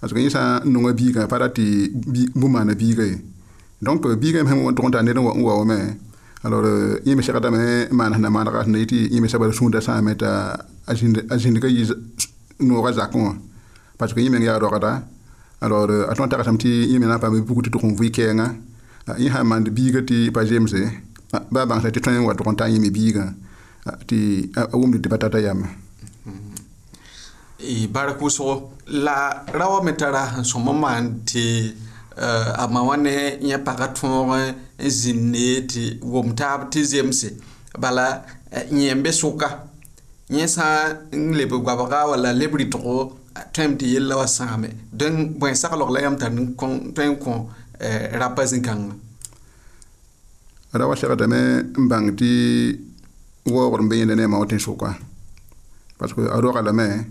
parce 0.00 0.14
que 0.14 0.20
yẽ 0.26 0.30
sã 0.36 0.42
n 0.66 0.70
nonga 0.74 0.92
biigã 1.00 1.22
pa 1.30 1.36
ra 1.42 1.48
tɩ 1.56 1.64
bũ 2.40 2.46
maana 2.54 2.72
biigã 2.82 3.04
ye 3.10 3.16
donc 3.86 4.02
biigã 4.22 4.42
me 4.42 4.50
sẽn 4.50 4.74
tog 4.76 4.86
n 4.86 4.92
tall 4.94 5.04
ned 5.06 5.16
n 5.18 5.22
wa 5.46 5.54
wame 5.60 5.78
alors 6.42 6.64
yẽme 7.04 7.22
segda 7.22 7.50
me 7.50 7.86
maana 7.90 8.16
sẽn 8.16 8.22
na 8.22 8.30
maanega 8.30 8.62
sẽn 8.64 8.72
na 8.72 8.78
yetɩ 8.78 8.96
yẽme 9.12 9.28
sabã 9.28 9.46
da 9.48 9.52
sũurda 9.52 9.80
sã 9.80 10.00
n 10.00 10.04
me 10.04 10.14
t'a 10.16 10.30
a 10.86 10.94
zĩndga 11.36 11.68
yɩ 11.68 11.84
noogã 12.60 12.92
zakẽ 12.92 13.16
wã 13.22 13.34
parce 13.98 14.14
que 14.14 14.20
yẽ 14.24 14.30
meng 14.30 14.44
yaa 14.44 14.58
rogda 14.58 15.02
alors 15.60 15.90
euh, 15.90 16.06
a 16.08 16.14
tõnd 16.14 16.30
tagsame 16.30 16.56
tɩ 16.56 16.68
yẽ 16.90 16.98
me 16.98 17.06
na 17.06 17.16
n 17.18 17.20
paam 17.20 17.36
pug 17.44 17.60
tɩ 17.64 17.70
tʋg 17.74 17.84
n 17.92 17.96
vɩɩ 18.00 18.10
kɛɛngã 18.16 18.46
yẽ 19.22 19.30
sã 19.32 19.40
n 19.42 19.46
maand 19.50 19.68
biigã 19.68 20.00
tɩ 20.08 20.16
pa 20.32 20.40
zemse 20.48 20.80
baa 21.52 21.66
bãngsa 21.68 21.92
tɩ 21.92 22.00
tõe 22.02 22.12
n 22.16 22.24
wa 22.24 22.32
tʋg 22.32 22.48
n 22.52 22.56
ta 22.56 22.64
n 22.68 22.72
yẽ 22.72 22.80
me 22.84 22.88
biigã 22.90 23.24
tɩ 24.08 24.16
a 24.56 24.60
wʋmd 24.80 24.94
ah, 24.96 25.00
tɩ 25.04 25.08
ah, 25.08 25.12
pa 25.12 25.16
tata 25.20 25.38
yame 25.44 25.66
eh, 27.60 27.84
bark 27.92 28.16
wʋsgo 28.18 28.64
la 29.04 29.44
ra 29.52 29.66
wa 29.72 29.78
me 29.84 29.92
tara 29.92 30.24
sẽn 30.34 30.44
sõm 30.50 30.72
n 30.72 30.76
maan 30.80 31.04
tɩ 31.28 31.76
Eh, 32.18 32.22
a 32.22 32.64
eh, 32.64 32.64
eh, 32.64 32.68
ma 32.72 32.82
wa 32.82 32.96
ne 32.98 33.12
yẽ 33.40 33.58
pagã 33.64 33.86
tõog 33.94 34.30
n 34.82 34.90
zĩnd 34.90 35.24
ne 35.30 35.46
tɩ 35.68 35.82
wʋm 36.02 36.34
taab 36.36 36.66
tɩ 36.72 36.82
zemse 36.82 37.28
bala 37.78 38.24
yẽm 38.70 39.02
be 39.02 39.10
sʋka 39.14 39.48
yẽ 40.28 40.46
sã 40.50 40.96
n 41.14 41.38
leb 41.38 41.50
goabga 41.54 42.10
walla 42.10 42.32
leb 42.34 42.52
rɩtgo 42.58 43.14
tõem 43.54 43.78
tɩ 43.78 43.86
yella 43.94 44.16
wa 44.18 44.26
sãame 44.26 44.68
dẽn 44.92 45.38
bõe-saglg 45.38 45.86
la 45.90 46.00
yãmb 46.02 46.18
tar 46.18 46.32
tõe 46.34 47.06
n 47.06 47.14
kõ 47.22 47.32
rapa 48.18 48.42
zĩ-kãngã 48.50 48.92
ra 50.74 50.88
wa 50.90 50.96
segdame 50.98 51.38
n 51.78 51.84
bãng 51.88 52.08
tɩ 52.18 52.26
waoogd 53.54 53.82
n 53.86 53.86
be 53.88 53.96
yẽnda 54.02 54.14
neemã 54.18 54.38
wa 54.42 54.46
tɩ 54.50 54.58
sʋka 54.58 54.96
parce 55.98 56.14
que 56.18 56.26
a 56.26 56.40
roaglame 56.42 57.06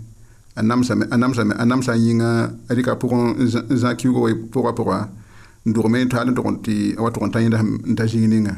a 0.60 0.62
namsame 0.62 1.04
a 1.10 1.16
namsame 1.22 1.52
a 1.52 1.64
namsa 1.70 1.94
yĩnga 2.04 2.30
rɩka 2.76 2.92
pʋgẽ 3.00 3.76
zã 3.80 3.94
kiugo 3.94 4.20
wa 4.26 4.30
pʋga 4.54 4.72
pʋga 4.78 4.96
n 5.68 5.72
dʋgme 5.74 5.98
tɩ 6.10 6.14
hal 6.16 6.28
n 6.30 6.34
tʋg 6.36 6.46
tɩ 6.60 6.74
a 6.98 7.00
wa 7.02 7.10
tʋg 7.10 7.22
n 7.26 7.32
tã 7.32 7.38
yẽnda 7.40 7.58
n 7.64 7.94
ta 7.96 8.04
zĩig 8.04 8.28
ninga 8.28 8.54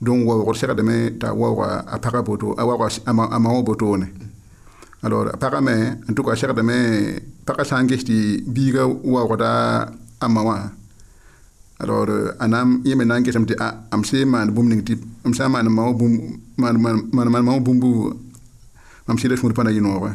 dõnc 0.00 0.22
waoogd 0.30 0.54
segdame 0.56 0.96
tɩ 1.20 1.26
a 1.26 1.34
waooga 1.34 1.68
a 1.90 1.98
paga 1.98 2.22
boto 2.22 2.54
a 2.56 2.62
waooga 2.64 2.86
a 3.06 3.12
ma 3.12 3.26
wã 3.50 3.62
botone 3.66 4.06
alors 5.02 5.30
a 5.34 5.36
paga 5.36 5.58
me 5.60 5.74
n 6.08 6.12
tʋka 6.14 6.32
segdame 6.38 7.18
paga 7.46 7.64
sã 7.66 7.82
n 7.82 7.88
ges 7.90 8.04
tɩ 8.06 8.46
biiga 8.46 8.86
waoogda 8.86 9.50
a 10.22 10.26
ma 10.30 10.40
wã 10.46 10.70
alors 11.82 12.36
a 12.38 12.46
na 12.48 12.62
n 12.62 12.78
yẽ 12.86 12.94
me 12.94 13.02
na 13.04 13.16
n 13.18 13.24
gesem 13.26 13.42
tɩ 13.44 13.58
a 13.60 13.86
m 13.98 14.02
sɩ 14.06 14.22
maan 14.26 14.54
bũmb 14.54 14.68
ning 14.70 14.82
tɩ 14.86 14.94
m 15.26 15.32
sã 15.34 15.46
n 15.50 15.50
maan 15.52 15.66
ma 15.68 15.82
wã 15.90 15.92
bũmb 15.98 16.14
maan 16.56 16.78
maan 16.78 17.42
ma 17.42 17.52
wã 17.58 17.58
bũmbu 17.58 17.90
mam 19.06 19.18
sɩda 19.18 19.34
sũur 19.36 19.50
pa 19.52 19.62
na 19.66 19.70
yɩ 19.74 19.82
noogẽ 19.82 20.14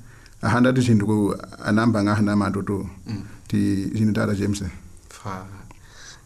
han 0.43 0.63
dat 0.63 0.77
sind 0.83 1.01
go 1.01 1.33
an 1.65 1.75
nambang 1.75 2.07
a 2.09 2.21
na 2.21 2.49
to 2.51 2.61
to 2.63 2.89
di 3.51 3.89
sin 3.97 4.13
da 4.13 4.25
da 4.25 4.33
jemse 4.33 4.65
fa 5.11 5.45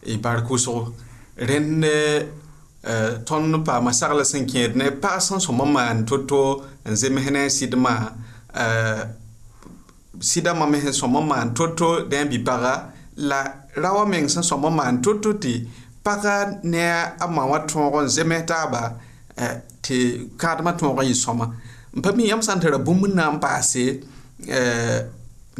e 0.02 0.16
bar 0.16 0.42
ko 0.48 0.56
so 0.56 0.92
ren 1.38 1.62
ne 1.80 1.88
e, 2.82 2.94
ton 3.26 3.48
no 3.50 3.58
pa 3.64 3.80
ma 3.80 3.92
sa 3.92 4.06
la 4.14 4.24
cinquième 4.24 4.76
ne 4.76 4.90
pa 5.02 5.20
sans 5.20 5.44
so 5.46 5.52
mama 5.52 5.80
an 5.90 6.06
to 6.08 6.16
to 6.26 6.62
en 6.86 6.96
zeme 6.96 7.18
hene 7.20 7.50
sidma 7.50 7.94
euh 8.56 9.04
sida 10.20 10.54
mama 10.54 10.76
hen 10.80 10.92
so 10.92 11.06
mama 11.08 11.34
an 11.42 11.54
to 11.54 11.64
to 11.78 11.88
den 12.10 12.28
bi 12.30 12.38
para 12.44 12.72
la 13.16 13.40
rawa 13.82 14.06
meng 14.08 14.28
sans 14.28 14.48
so 14.48 14.56
mama 14.56 14.82
an 14.88 15.02
to 15.02 15.10
to 15.22 15.30
ti 15.42 15.68
paka 16.04 16.34
ne 16.62 16.82
a 17.24 17.28
ma 17.36 17.44
wa 17.50 17.58
to 17.68 17.78
ron 17.92 18.08
zeme 18.08 18.38
ta 18.48 18.66
ba 18.72 18.82
euh 19.40 19.56
ti 19.82 19.96
kadma 20.40 20.72
to 20.78 20.86
ron 20.86 21.04
yi 21.06 21.14
soma 21.14 21.46
Eh, 21.96 22.02
pa 22.04 22.10
mi 22.16 22.22
yãmb 22.30 22.42
sã 22.46 22.52
n 22.56 22.60
tara 22.62 22.78
bũmb 22.86 23.04
na 23.18 23.24
n 23.32 23.36
paase 23.44 23.84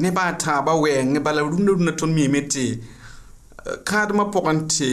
nebã 0.03 0.23
a 0.33 0.35
tãabã 0.43 0.73
wɛɛngẽ 0.83 1.21
bala 1.27 1.41
rũndã 1.53 1.71
rũndã 1.73 1.85
na 1.89 1.93
ton 2.01 2.11
mi 2.17 2.25
meti 2.35 2.67
kad 3.89 4.09
ma 4.19 4.25
pokanti 4.35 4.91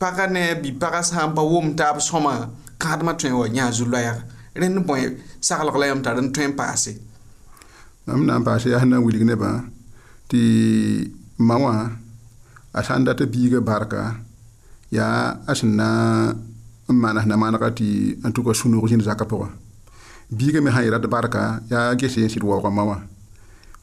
pakane 0.00 0.42
bi 0.62 0.68
pakas 0.82 1.08
ha 1.14 1.22
ba 1.36 1.42
wum 1.50 1.66
wʋm 1.72 1.76
taab 1.78 1.96
sõma 2.08 2.34
kãadmã 2.82 3.12
tõe 3.20 3.28
n 3.30 3.36
wa 3.40 3.46
yãa 3.56 3.72
zu-loɛɛg 3.76 4.18
rẽnd 4.60 4.78
bõe 4.88 5.00
saglg 5.46 5.76
la 5.80 5.86
yãmb 5.90 6.02
ta 6.04 6.10
n 6.24 6.30
twen 6.34 6.52
n 6.52 8.20
nam 8.26 8.44
na 8.44 8.58
ya 8.66 8.84
na 8.90 8.96
wili 9.04 9.24
ne 9.28 9.34
ba 9.42 9.50
ti 10.28 10.42
mawa 11.48 11.72
asanda 12.78 13.12
te 13.18 13.24
biga 13.32 13.60
barka 13.68 14.02
ya 14.96 15.08
asna 15.50 15.88
mana 17.02 17.22
na 17.28 17.36
mana 17.42 17.58
maanas 17.62 17.70
biiga 20.32 20.60
me 20.64 20.70
sãn 20.72 20.82
yeelad 20.86 21.04
barka 21.14 21.42
yaa 21.72 21.92
ges 22.00 22.14
yen 22.16 22.30
sɩd 22.34 22.44
waoogã 22.48 22.70
wã 22.88 22.96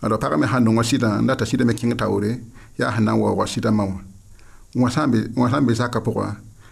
ad 0.03 0.11
pagã 0.21 0.37
me 0.41 0.47
sãn 0.51 0.61
nongo 0.65 0.81
sɩdã 0.89 1.09
n 1.21 1.27
data 1.27 1.43
sɩdã 1.49 1.63
me 1.69 1.73
kẽng 1.79 1.93
taoore 2.01 2.31
yaa 2.79 2.89
sẽn 2.95 3.03
na 3.07 3.11
n 3.13 3.19
waooga 3.21 3.45
sɩdã 3.53 3.69
mã 3.77 3.83
wã 3.91 3.99
wã 4.81 4.89
sã 4.95 5.59
n 5.59 5.65
be 5.67 5.73
zakã 5.81 5.99
pʋga 6.07 6.27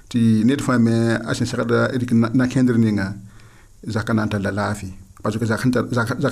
tɩ 0.09 0.17
ned 0.47 0.59
fãa 0.65 0.79
me 0.87 0.95
a 1.29 1.31
sẽn 1.37 1.47
segda 1.51 1.79
rɩk 2.01 2.11
nakẽndr 2.39 2.75
ninga 2.83 3.07
zakã 3.95 4.13
na 4.17 4.25
n 4.25 4.29
tar 4.31 4.41
la 4.45 4.51
laafɩ 4.59 4.89
parce 5.21 5.37
que 5.39 5.45
zak 5.45 5.61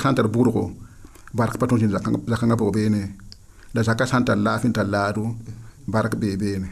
sã 0.01 0.09
n 0.09 0.15
tar 0.17 0.25
bʋʋdgo 0.33 0.63
bark 1.37 1.53
pa 1.59 1.65
tõnd 1.69 1.81
tɩ 1.81 1.93
zakãngã 2.31 2.55
pʋg 2.61 2.69
beene 2.75 3.03
la 3.75 3.79
zakã 3.87 4.05
sã 4.11 4.17
n 4.19 4.25
tar 4.27 4.37
laafɩ 4.45 4.65
n 4.69 4.73
tar 4.77 4.87
laado 4.93 5.23
bark 5.93 6.11
bee 6.19 6.35
beene 6.41 6.69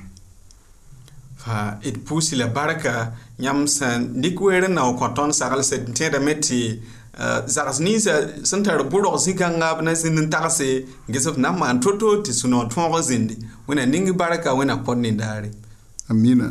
ha 1.46 1.78
d 1.84 1.98
pusi 2.08 2.36
la 2.36 2.48
barka 2.48 3.12
yãmb 3.44 3.68
sẽn 3.76 4.00
dɩk 4.24 4.38
weer 4.44 4.66
n 4.70 4.74
na 4.78 4.84
n 4.88 4.96
kõ 5.00 5.08
tõnd 5.18 5.34
saglsd 5.40 5.92
tẽedame 5.98 6.34
tɩ 6.46 6.60
eh, 7.24 7.40
zags 7.56 7.80
ninsã 7.84 8.14
sẽn 8.50 8.64
tar 8.66 8.80
bʋrg 8.92 9.16
zĩ-kãngã 9.26 9.68
b 9.78 9.80
na 9.84 9.94
zĩnd 10.02 10.18
n 10.24 10.28
tagse 10.34 10.70
ges 11.12 11.28
b 11.36 11.38
na 11.44 11.50
n 11.52 11.58
maan 11.60 11.82
to-to 11.84 12.10
tɩ 12.24 12.32
sũ-noog 12.40 12.70
tõog 12.74 12.94
zĩndi 13.10 13.36
wẽna 13.68 13.84
ning 13.92 14.08
barka 14.22 14.50
wẽna 14.58 14.76
kõd 14.86 14.98
nindaare 15.04 15.52
amina 16.10 16.48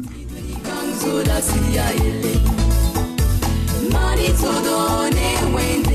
todo 4.41 4.79
ne 5.15 5.29
wende 5.55 5.92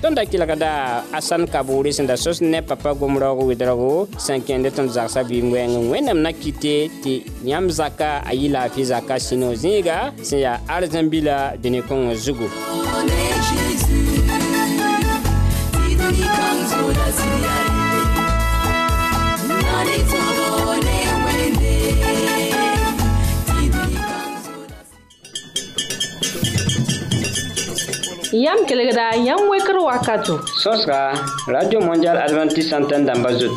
tõnd 0.00 0.16
da 0.16 0.24
kelgda 0.24 0.70
asãn 1.16 1.44
kabore 1.52 1.92
sẽn 1.92 2.06
da 2.08 2.16
sõs 2.16 2.40
ne 2.40 2.60
papa 2.64 2.92
gom 2.96 3.18
raoogo 3.20 3.44
wedraoogo 3.50 4.18
sẽn 4.24 4.40
kẽende 4.48 4.70
tõnd 4.72 4.90
zagsã 4.96 5.22
bɩɩm 5.28 5.48
wɛɛngẽ 5.52 5.90
wẽnnaam 5.92 6.22
na 6.24 6.30
kɩte 6.42 6.74
tɩ 7.02 7.12
yãmb 7.50 7.68
zaka 7.78 8.10
a 8.24 8.32
yɩ 8.40 8.48
laafɩ 8.56 8.82
zakã 8.92 9.18
sũ-no 9.26 9.50
zĩiga 9.62 9.98
sẽn 10.26 10.40
yaa 10.46 10.58
arzãn 10.74 11.10
bila 11.12 11.36
dũni-kõngã 11.62 12.14
zugu 12.24 12.48
Yam 28.32 28.62
kelegra, 28.64 29.10
yam 29.18 29.50
weker 29.50 29.74
wakato. 29.74 30.38
Sos 30.62 30.84
ka, 30.86 31.12
Radio 31.50 31.80
Mondial 31.82 32.14
Adventist 32.16 32.68
Santen 32.70 33.02
damba 33.04 33.30
zot. 33.34 33.50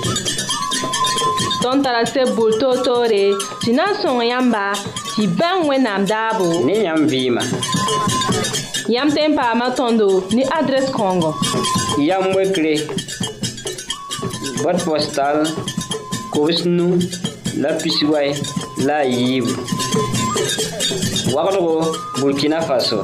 Ton 1.62 1.83
tarase 1.86 2.25
boul 2.36 2.53
to 2.57 2.81
to 2.83 3.05
re, 3.07 3.36
si 3.62 3.69
nan 3.71 3.93
son 4.01 4.25
yamba, 4.25 4.73
si 5.13 5.27
ben 5.29 5.67
we 5.67 5.77
nam 5.77 6.05
dabo. 6.09 6.65
Ne 6.65 6.86
yam 6.89 7.05
vima. 7.07 7.41
Yam 8.89 9.12
tempa 9.13 9.53
matondo, 9.53 10.25
ni 10.33 10.41
adres 10.49 10.89
kongo. 10.89 11.36
Yam 12.01 12.33
wekre, 12.33 12.73
bot 14.65 14.81
postal, 14.83 15.45
kowes 16.33 16.65
nou, 16.65 16.97
la 17.62 17.77
pisiway, 17.77 18.33
la 18.86 19.03
yib. 19.05 19.45
Wakdo, 21.31 21.93
Burkina 22.17 22.57
Faso. 22.65 23.03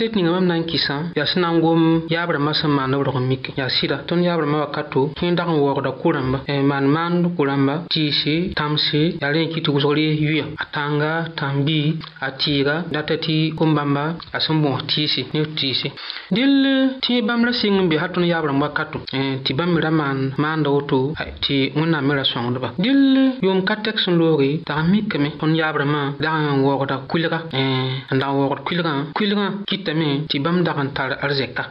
set 0.00 0.16
ninga 0.16 0.32
mam 0.32 0.46
na 0.46 0.56
n 0.56 0.64
kɩsã 0.64 1.12
yaa 1.14 1.28
sẽn 1.28 1.42
na 1.44 1.48
n 1.52 1.60
gom 1.60 2.08
yaab 2.08 2.32
rãmbã 2.32 2.52
sẽn 2.56 2.72
maan 2.72 2.96
b 2.96 3.02
rog 3.04 3.20
n 3.20 3.28
mike 3.28 3.52
yaa 3.52 3.68
sɩda 3.68 4.00
tõnd 4.08 4.24
yaab 4.24 4.40
rãmbã 4.40 4.58
wakato 4.64 5.12
tõe 5.12 5.28
n 5.28 5.36
dag 5.36 5.48
n 5.52 5.60
waoogda 5.60 5.92
kʋ-rãmba 6.00 6.40
maan 6.64 6.86
maand 6.88 7.22
kʋ-rãmba 7.36 7.74
tɩɩse 7.92 8.56
tãmse 8.56 9.20
yaa 9.20 9.28
rẽ 9.28 9.52
kɩ 9.52 9.60
tɩ 9.60 9.68
wʋsgr 9.68 9.98
yʋa 10.24 10.44
a 10.56 10.64
tãnga 10.72 11.12
tãmbi 11.36 12.00
a 12.24 12.32
tɩɩga 12.32 12.88
data 12.92 13.14
tɩ 13.20 13.52
kom-bãmba 13.52 14.04
a 14.32 14.38
sẽn 14.40 14.56
bõos 14.64 14.82
tɩɩse 14.88 15.20
ne 15.36 15.44
tɩɩse 15.52 15.92
dẽl 16.32 16.96
tɩ 17.04 17.20
bãmb 17.20 17.44
ra 17.44 17.52
sɩng 17.52 17.84
n 17.84 17.88
be 17.92 17.98
ha 18.00 18.08
tõnd 18.08 18.24
yaab 18.24 18.44
rãmb 18.48 18.62
wakato 18.62 19.00
tɩ 19.44 19.52
bãmb 19.52 19.74
me 19.76 19.80
ra 19.84 19.90
maan 19.90 20.32
maanda 20.40 20.70
woto 20.72 21.12
tɩ 21.44 21.76
wẽnnaam 21.76 22.04
me 22.08 22.14
ra 22.16 22.24
sõngdba 22.24 22.72
dẽl 22.80 23.36
yoom 23.44 23.64
ka 23.68 23.74
tɛk 23.84 24.00
sẽn 24.00 24.16
looge 24.16 24.64
tag 24.64 24.80
mikame 24.88 25.28
tõnd 25.38 25.52
yaab 25.56 25.76
rãmbã 25.76 26.14
dag 26.16 26.40
n 26.40 26.64
waoogda 26.64 27.04
koelga 27.04 27.52
tame 29.90 30.26
tɩ 30.30 30.38
bãmb 30.44 30.62
dag 30.66 30.78
n 30.78 30.88
tar 30.94 31.10
arzɛka 31.20 31.64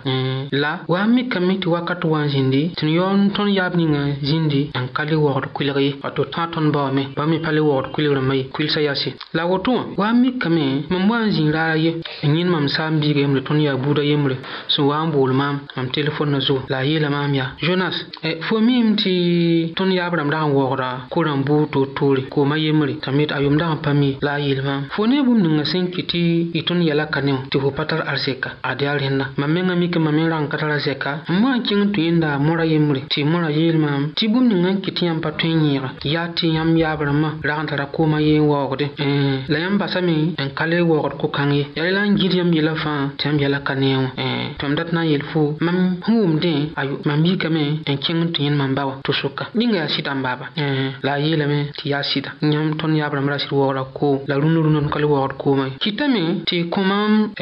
la 0.52 0.80
wa 0.88 1.06
n 1.06 1.14
mikame 1.16 1.60
tɩ 1.62 1.68
wakat 1.72 2.02
wã 2.06 2.26
n 2.26 2.30
zĩndi 2.30 2.74
tɩ 2.76 2.84
n 2.86 2.90
yaool 2.90 3.32
tõnd 3.36 3.52
yaab 3.56 3.76
ningã 3.76 4.20
zĩndi 4.22 4.72
n 4.76 4.88
ka 4.94 5.04
le 5.06 5.16
waogd 5.16 5.54
koelg 5.54 5.78
ye 5.80 5.96
wato 6.04 6.26
tã 6.28 6.50
tõnd 6.52 6.72
ba 6.74 6.84
baoame 6.86 7.04
bãmb 7.16 7.30
me 7.32 7.40
pa 7.40 7.52
le 7.52 7.62
waogd 7.64 7.92
koelg 7.96 8.12
rãmbã 8.16 8.36
ye 8.36 8.44
koelsa 8.52 8.82
yase 8.82 9.14
la 9.34 9.46
woto 9.46 9.72
wã 9.72 9.86
wa 10.10 10.14
mikame 10.14 10.84
mam 10.90 11.10
wa 11.10 11.24
n 11.24 11.32
zĩig 11.32 11.52
raara 11.54 11.78
ye 11.80 12.02
n 12.24 12.36
yẽnd 12.36 12.50
mam 12.52 12.68
sã 12.68 12.90
n 12.92 13.00
biiga 13.00 13.22
yembre 13.24 13.42
tõnd 13.48 13.62
yaa 13.64 13.78
buudã 13.80 14.04
yembre 14.04 14.36
sẽn 14.68 14.86
wa 14.86 15.00
n 15.08 15.12
bool 15.12 15.32
maam 15.34 15.60
mam 15.76 15.88
telefõnnã 15.92 16.40
zugu 16.44 16.62
la 16.70 16.80
a 16.80 16.86
yeela 16.86 17.10
maam 17.10 17.34
yaa 17.34 17.56
jonas 17.64 17.96
fo 18.48 18.60
mim 18.60 18.96
tɩ 19.00 19.74
tõnd 19.76 19.94
yaab 19.96 20.14
rãmb 20.20 20.32
dag 20.32 20.44
n 20.44 20.54
waoogda 20.56 21.08
ko 21.10 21.24
rãmb 21.24 21.46
buud 21.48 21.70
toor-toore 21.72 22.28
kooma 22.30 22.58
yembre 22.60 23.00
tame 23.02 23.26
tɩ 23.28 23.36
a 23.36 23.40
yʋmdag 23.42 23.72
n 23.74 23.82
pa 23.82 23.94
mi 23.94 24.18
la 24.22 24.34
a 24.36 24.40
yeel 24.40 24.62
maam 24.66 24.88
fo 24.92 25.06
ne 25.08 25.22
bũmb 25.24 25.42
ninga 25.44 25.64
sẽn 25.66 25.88
kɩ 25.94 26.02
tɩ 26.10 26.22
y 26.58 26.60
tõnd 26.68 26.84
yɛla 26.84 27.08
ka 27.14 27.20
ne 27.22 27.32
wã 27.38 27.44
tɩ 27.52 27.58
fo 27.62 27.70
pa 27.72 27.86
tar 27.86 28.02
a 28.10 28.16
zeka 28.18 28.58
ad 28.64 28.82
yaa 28.82 28.98
rẽnda 28.98 29.26
mam 29.38 29.52
menga 29.54 29.76
mike 29.76 30.00
mam 30.00 30.16
me 30.16 30.24
rãng 30.34 30.48
ka 30.50 30.58
tara 30.58 30.78
zɛka 30.78 31.24
n 31.30 31.40
maa 31.42 31.60
kẽng 31.62 31.92
tɩ 31.94 32.00
yẽnda 32.08 32.40
mora 32.40 32.66
yembre 32.66 33.02
tɩ 33.10 33.24
morã 33.26 33.50
yeelmam 33.52 34.14
tɩ 34.18 34.28
bũmb 34.30 34.50
ning 34.52 34.66
n 34.66 34.82
kɩt 34.82 34.94
tɩ 34.98 35.06
yãmb 35.06 35.22
pa 35.22 35.32
tõe 35.38 35.50
n 35.54 35.62
yẽega 35.68 35.90
yaa 36.06 36.28
tɩ 36.34 36.48
yãmb 36.58 36.78
yaabrãmbã 36.78 37.30
rag 37.44 37.60
n 37.62 37.66
tara 37.68 37.86
koomã 37.94 38.18
eh, 38.20 38.26
yee 38.28 38.40
waoogde 38.40 38.88
la 39.50 39.60
yãmb 39.60 39.78
basame 39.80 40.34
n 40.38 40.50
ka 40.56 40.66
le 40.66 40.82
waoogd 40.82 41.14
ko-kãng 41.22 41.54
ye 41.54 41.66
yaa 41.76 41.92
la 41.92 42.06
n 42.08 42.16
gɩd 42.18 42.34
yãmb 42.34 42.54
yɛlã 42.54 42.74
fãa 42.76 43.00
tɩ 43.18 43.26
yãmb 43.30 43.40
yɛlã 43.44 43.60
ka 43.64 43.76
neẽ 43.76 43.98
wã 43.98 44.10
tõnd 44.58 44.76
dat 44.78 44.90
na 44.94 45.02
n 45.04 45.08
yel 45.12 45.22
fo 45.30 45.56
mam 45.62 46.02
sẽn 46.04 46.18
wʋmdẽ 46.18 46.54
ayo 46.78 46.98
mam 47.06 47.22
yikame 47.24 47.82
n 47.86 47.98
kẽng 48.02 48.34
tɩ 48.34 48.42
yẽnd 48.50 48.58
mam 48.58 48.74
ba 48.74 48.84
wã 48.90 48.94
tɩ 49.04 49.12
sʋka 49.14 49.54
ninga 49.54 49.86
yaa 49.86 49.90
sɩda 49.90 50.18
n 50.18 50.22
baaba 50.26 50.46
la 51.04 51.12
a 51.14 51.20
yeelame 51.22 51.70
tɩ 51.78 51.86
yaa 51.94 52.02
sɩda 52.02 52.32
yãmb 52.42 52.74
tõnd 52.82 52.98
yaabrãmb 52.98 53.30
ra 53.30 53.38
sɩd 53.38 53.54
waoogra 53.54 53.84
koom 53.94 54.20
la 54.26 54.36
rũnd 54.42 54.58
rũndã 54.58 54.82
n 54.82 54.90
ka 54.90 54.98
le 54.98 55.06
waoogd 55.06 55.38
koomã 55.38 55.66
ye 55.70 55.78
kɩtame 55.78 56.42
tɩ 56.50 56.70
kõ-mam 56.74 57.34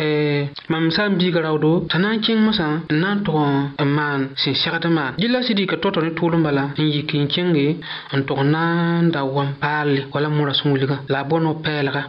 mam 0.72 0.92
sã 0.92 1.06
n 1.10 1.16
biiga 1.18 1.42
raoodo 1.42 1.86
t'a 1.90 1.98
na 2.00 2.12
n 2.16 2.20
kẽng 2.24 2.40
masã 2.46 2.68
n 2.92 2.96
na 3.02 3.16
n 3.16 3.20
tog 3.26 3.38
n 3.38 3.90
maan 3.92 4.30
sẽn 4.40 4.56
segd 4.56 4.86
n 4.88 4.94
maan 4.98 5.14
yella 5.22 5.40
sɩd 5.44 5.60
yika 5.60 5.78
to-to 5.78 6.02
ne 6.02 6.10
tʋʋl 6.16 6.42
bala 6.44 6.74
n 6.78 6.84
yik 6.92 7.14
n 7.16 7.28
kẽnge 7.28 7.66
n 8.16 8.22
tog 8.28 8.40
na 8.44 9.02
n 9.02 9.12
da 9.12 9.24
wam 9.24 9.54
paalle 9.60 10.06
wala 10.14 10.30
morã 10.30 10.54
sẽn 10.58 10.72
wilgã 10.74 11.00
la 11.10 11.20
a 11.24 11.28
bõn 11.28 11.44
b 11.48 11.54
pɛɛlga 11.66 12.02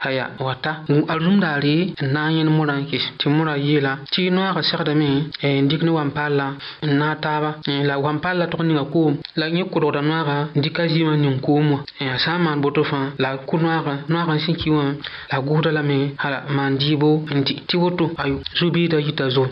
aya 0.00 0.30
wata 0.38 0.82
a 1.08 1.14
rũmdaare 1.18 1.94
n 2.02 2.12
na 2.12 2.28
n 2.28 2.32
yẽnd 2.38 2.50
mora 2.52 2.74
n 2.78 2.86
kɩs 2.86 3.04
tɩ 3.18 3.28
mora 3.30 3.56
yeela 3.58 3.98
tɩ 4.10 4.30
noaagã 4.30 4.62
segdame 4.62 5.28
n 5.42 5.68
dɩk 5.68 5.82
ne 5.82 5.90
wam 5.90 6.10
paallã 6.10 6.54
n 6.82 6.98
na 6.98 7.14
taaba 7.16 7.54
la 7.66 7.98
wam 7.98 8.20
paal 8.20 8.36
eh, 8.38 8.46
la 8.46 8.46
tog 8.46 8.62
ninga 8.64 8.84
koom 8.92 9.16
la 9.36 9.46
yẽ 9.48 9.64
kodgda 9.70 10.02
noaga 10.02 10.48
n 10.56 10.60
dɩka 10.62 10.86
zɩɩmã 10.88 11.16
ning 11.18 11.40
koom 11.40 11.70
wã 11.72 11.78
a 12.14 12.18
sã 12.18 12.38
n 12.38 12.42
maan 12.44 12.60
boto 12.60 12.82
fãa 12.84 13.12
la 13.18 13.30
a 13.36 13.38
kʋ 13.38 13.52
noaagã 13.60 13.94
noagã 14.08 14.34
n 14.36 14.40
sẽn 14.40 14.56
ki 14.56 14.70
wã 14.70 14.86
la 15.30 15.36
a 15.38 15.40
gusda 15.42 15.70
lame 15.72 16.12
hala 16.18 16.42
maan 16.50 16.78
diibo 16.78 17.24
n 17.30 17.42
dɩ 17.44 17.67
tɩ 17.70 17.76
woto 17.82 18.04
ayo 18.22 18.36
zu-biidã 18.58 18.98
yita 19.06 19.26
zom 19.34 19.50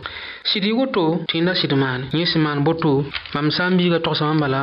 sɩd 0.51 0.63
y 0.71 0.73
woto 0.79 1.03
tɩ 1.29 1.33
yẽnda 1.37 1.53
sɩd 1.61 1.73
maane 1.83 2.05
yẽ 2.17 2.27
sẽn 2.31 2.43
maan 2.45 2.59
boto 2.67 2.91
mam 3.35 3.47
sã 3.57 3.65
n 3.71 3.77
biiga 3.79 3.99
togsame 4.05 4.35
n 4.37 4.41
bala 4.43 4.63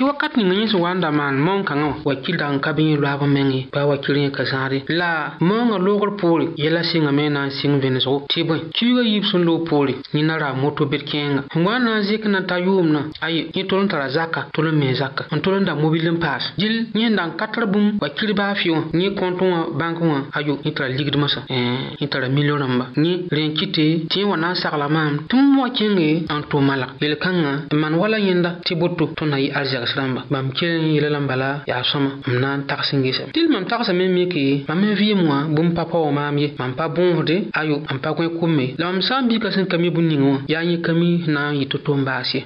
tɩ 0.00 0.06
wakat 0.06 0.34
ning 0.36 0.52
yẽ 0.52 0.66
sẽn 0.68 0.80
wa 0.80 0.94
n 0.94 1.00
da 1.00 1.10
maan 1.10 1.32
maoong 1.44 1.62
kãngã 1.64 1.84
wã 1.86 1.96
wakilda 2.06 2.48
n 2.50 2.58
ka 2.60 2.72
bẽ 2.72 2.96
loab 2.96 3.20
meng 3.28 3.52
ye 3.52 3.66
paa 3.70 3.84
wakil 3.84 4.16
yẽ 4.16 4.30
ka 4.30 4.44
zãade 4.44 4.80
la 4.88 5.34
maoongã 5.40 5.76
loogr 5.78 6.16
poore 6.16 6.44
yɛla 6.56 6.82
sɩngame 6.82 7.28
n 7.28 7.32
na 7.34 7.42
n 7.46 7.50
sɩng 7.50 7.80
vẽnesgo 7.82 8.24
tɩ 8.28 8.44
bõe 8.48 8.58
kiuugã 8.74 9.02
yiib 9.04 9.24
sẽn 9.30 9.44
loog 9.44 9.68
poore 9.68 9.92
yẽ 10.14 10.22
na 10.22 10.38
ra 10.38 10.54
moto 10.54 10.86
bed 10.86 11.04
kẽenga 11.04 11.42
n 11.54 11.64
wa 11.66 11.76
n 11.78 11.84
na 11.84 12.00
n 12.00 12.02
zɩk 12.08 12.24
n 12.24 12.46
t'a 12.48 12.56
yʋʋmdã 12.58 13.00
aye 13.20 13.44
yẽ 13.52 13.66
tol 13.68 13.82
n 13.84 13.88
tara 13.88 14.08
zaka 14.08 14.46
tol 14.54 14.72
n 14.72 14.78
me 14.80 14.94
zaka 14.96 15.26
n 15.36 15.40
tol 15.44 15.60
n 15.60 15.64
da 15.66 15.74
mobil 15.74 16.08
n 16.10 16.16
paas 16.18 16.48
dɩl 16.56 16.88
yẽ 16.96 17.10
n 17.12 17.16
da 17.16 17.26
n 17.28 17.36
katr 17.36 17.66
bũmb 17.68 18.00
wakil 18.00 18.32
baafɩ 18.32 18.70
wã 18.72 18.80
yẽ 18.96 19.10
kõnt 19.12 19.36
wã 19.42 19.68
bãnk 19.76 20.00
wã 20.00 20.24
ayo 20.32 20.56
yẽ 20.64 20.72
tara 20.72 20.88
ligd 20.88 21.14
masã 21.20 21.42
eh, 21.50 21.92
yẽ 22.00 22.08
tara 22.08 22.28
milio 22.30 22.56
rãmba 22.56 22.88
yẽ 22.96 23.28
rẽn 23.30 23.52
kɩte 23.52 24.08
tɩ 24.08 24.16
yẽ 24.24 24.24
wa 24.24 24.36
na 24.38 24.52
n 24.52 24.54
sagla 24.56 24.88
maam 24.88 25.28
tɩ 25.28 25.36
m 25.36 25.58
wa 25.60 25.68
kẽnge 25.68 26.24
n 26.24 26.42
tʋʋm 26.48 26.64
malg 26.64 26.88
yel-kãngã 27.02 27.68
n 27.68 27.76
man 27.76 27.94
wala 28.00 28.16
yẽnda 28.16 28.64
tɩ 28.64 28.80
boto 28.80 29.04
tõnd 29.12 29.28
na 29.36 29.36
yɩ 29.36 29.52
arzɛgs 29.52 29.89
tags 29.90 29.96
rãmba 29.98 30.22
bãmb 30.30 30.52
kell 30.54 30.78
n 30.80 30.94
yɩla 30.94 31.10
la 31.10 31.20
bala 31.20 31.50
yaa 31.66 31.82
sõma 31.82 32.20
m 32.26 32.34
na 32.40 32.56
n 32.56 32.64
tags 32.68 32.92
n 32.94 33.02
gesame 33.04 33.32
tɩl 33.34 33.48
mam 33.50 33.64
tagsame 33.70 34.06
mike 34.16 34.64
mam 34.68 34.78
me 34.80 34.94
vɩɩm 34.94 35.22
wã 35.28 35.38
bũmb 35.54 35.74
pa 35.74 35.84
paoo 35.90 36.10
maam 36.12 36.36
ye 36.38 36.48
mam 36.58 36.74
pa 36.78 36.86
bõosde 36.88 37.36
ayo 37.60 37.80
m 37.90 37.98
pa 38.02 38.10
gõe 38.14 38.28
kʋme 38.40 38.76
la 38.78 38.86
mam 38.90 39.00
sã 39.02 39.20
n 39.20 39.28
bɩ 39.28 39.36
ka 39.42 39.48
sẽn 39.54 39.66
ka 39.70 39.76
mi 39.78 39.88
bũ 39.94 40.00
ning 40.02 40.22
wã 40.28 40.36
yaa 40.52 40.62
yẽ 40.70 40.80
ka 40.84 40.92
sẽn 40.94 41.32
na 41.34 41.42
n 41.52 41.56
yɩ 41.60 41.66
to-to 41.72 41.92
baas 42.06 42.32
ye 42.34 42.40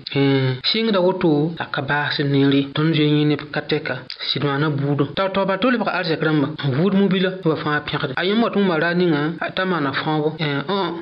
sɩngda 0.70 1.00
woto 1.06 1.30
la 1.58 1.66
ka 1.74 1.80
baasd 1.88 2.26
nin 2.34 2.48
re 2.54 2.60
tõnd 2.74 2.92
zoe 2.96 3.08
yẽ 3.16 3.24
neb 3.30 3.40
ka 3.54 3.60
tɛka 3.70 3.94
sɩd 4.28 4.42
maana 4.48 4.66
buudum 4.78 5.08
t'a 5.16 5.28
taoba 5.34 5.54
tolbg 5.62 5.88
arzɛk 5.98 6.22
rãmba 6.26 6.46
n 6.66 6.70
vʋʋd 6.78 6.92
mobila 7.00 7.30
n 7.42 7.44
wa 7.48 7.56
fãa 7.62 7.78
pẽgd 7.88 8.10
a 8.20 8.22
yãmb 8.24 8.42
wa 8.44 8.50
tɩ 8.52 8.58
wã 8.68 8.76
ra 8.84 8.90
ningã 8.94 9.22
t'a 9.56 9.64
maana 9.68 9.90
fãobo 10.00 10.28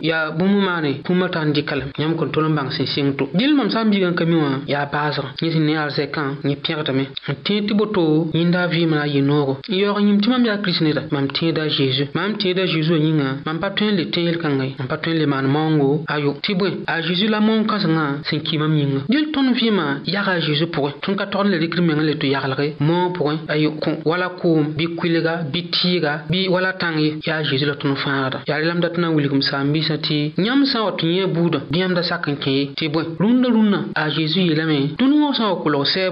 yaa 0.08 0.30
bũmb 0.38 0.56
maane 0.66 0.92
tũumã 1.04 1.26
t'a 1.34 1.42
n 1.44 1.52
dɩka 1.54 1.74
yãmb 2.00 2.16
kõn 2.18 2.30
tol 2.34 2.44
n 2.48 2.54
bãng 2.58 2.70
sẽn 2.76 2.86
sɩng 2.94 3.10
to 3.18 3.24
dɩl 3.38 3.52
mam 3.56 3.68
sã 3.70 3.82
n 3.84 3.90
bɩ 3.90 3.96
n 4.12 4.16
ka 4.18 4.24
mi 4.26 4.34
wã 4.44 4.50
yaa 4.72 4.86
baasgã 4.92 5.28
yẽ 5.42 5.50
sẽn 5.54 5.64
ne 5.66 5.74
arzɛkã 5.82 6.21
wẽnnaam 6.22 6.34
yẽ 6.44 6.56
pẽgdame 6.64 7.02
n 7.28 7.34
tẽeg 7.44 7.68
tɩ 7.68 7.74
boto 7.76 8.02
yĩnda 8.32 8.60
a 8.62 8.66
vɩɩmã 8.66 8.98
a 9.00 9.06
yɩ-noogo 9.06 9.56
n 9.68 9.74
yaoog 9.74 9.98
yĩm 10.06 10.20
tɩ 10.20 10.28
mam 10.30 10.44
yaa 10.44 10.56
kirist 10.58 10.82
neda 10.82 11.02
mam 11.10 11.28
tẽeda 11.28 11.62
a 11.62 11.68
zeezi 11.68 12.04
mam 12.14 12.34
tẽeda 12.38 12.64
zeezi 12.66 12.92
wã 12.92 12.98
yĩngã 12.98 13.28
mam 13.46 13.58
pa 13.60 13.68
tõe 13.70 13.90
n 13.90 13.96
le 13.96 14.04
tẽel 14.10 14.36
kãngã 14.42 14.64
ye 14.64 14.74
mam 14.78 14.88
pa 14.88 14.96
tõe 15.02 15.12
n 15.14 15.18
le 15.20 15.26
maan 15.26 15.46
maoongo 15.48 16.04
ayo 16.06 16.34
tɩ 16.42 16.52
bõe 16.58 16.70
a 16.86 17.00
zeezi 17.02 17.26
la 17.28 17.40
maoon-kãsengã 17.40 18.06
sẽn 18.28 18.40
ki 18.46 18.58
mam 18.58 18.74
yĩnga 18.78 19.00
dẽl 19.10 19.26
tõnd 19.34 19.54
vɩɩmã 19.58 19.84
yaga 20.06 20.32
a 20.38 20.40
zeezi 20.40 20.66
pʋgẽ 20.74 20.92
tõnd 21.02 21.16
ka 21.18 21.26
togd 21.32 21.46
n 21.48 21.52
le 21.52 21.56
rɩkd 21.62 21.80
mengã 21.84 22.02
le 22.02 22.14
tɩ 22.20 22.26
yaglge 22.34 22.66
maoon 22.80 23.12
pʋgẽ 23.16 23.36
ayo 23.54 23.70
kõ 23.82 23.92
wala 24.04 24.28
koom 24.40 24.74
bɩ 24.76 24.84
kuilga 24.98 25.34
bɩ 25.52 25.60
tɩɩga 25.74 26.12
bɩ 26.30 26.40
wala 26.52 26.72
tãng 26.80 26.96
ye 27.02 27.10
yaa 27.26 27.42
zeezi 27.42 27.66
la 27.66 27.74
tõnd 27.74 27.96
fãagda 28.02 28.38
yaa 28.48 28.58
rẽ 28.60 28.66
lame 28.68 28.80
dat 28.84 28.96
na 28.98 29.08
n 29.10 29.16
wilgm 29.16 29.40
saam-biisã 29.42 29.96
tɩ 29.98 30.34
yãmb 30.36 30.64
sã 30.70 30.78
n 30.80 30.84
wa 30.86 30.92
tɩ 30.98 31.06
yẽ 31.16 31.26
buudã 31.34 31.60
dẽemda 31.70 32.02
sak 32.02 32.28
n 32.28 32.36
kẽ 32.42 32.52
ye 32.52 32.64
tɩ 32.78 32.84
bõe 32.92 33.02
rũndã 33.18 33.48
rũnnã 33.50 33.78
a 33.94 34.04
zeezi 34.10 34.46
yeelame 34.48 34.94
dũni 34.98 35.16
wã 35.22 35.30
sã 35.36 35.44
n 35.46 35.48
wa 35.52 35.56
kolg 35.62 35.86
sɛɛb 35.92 36.11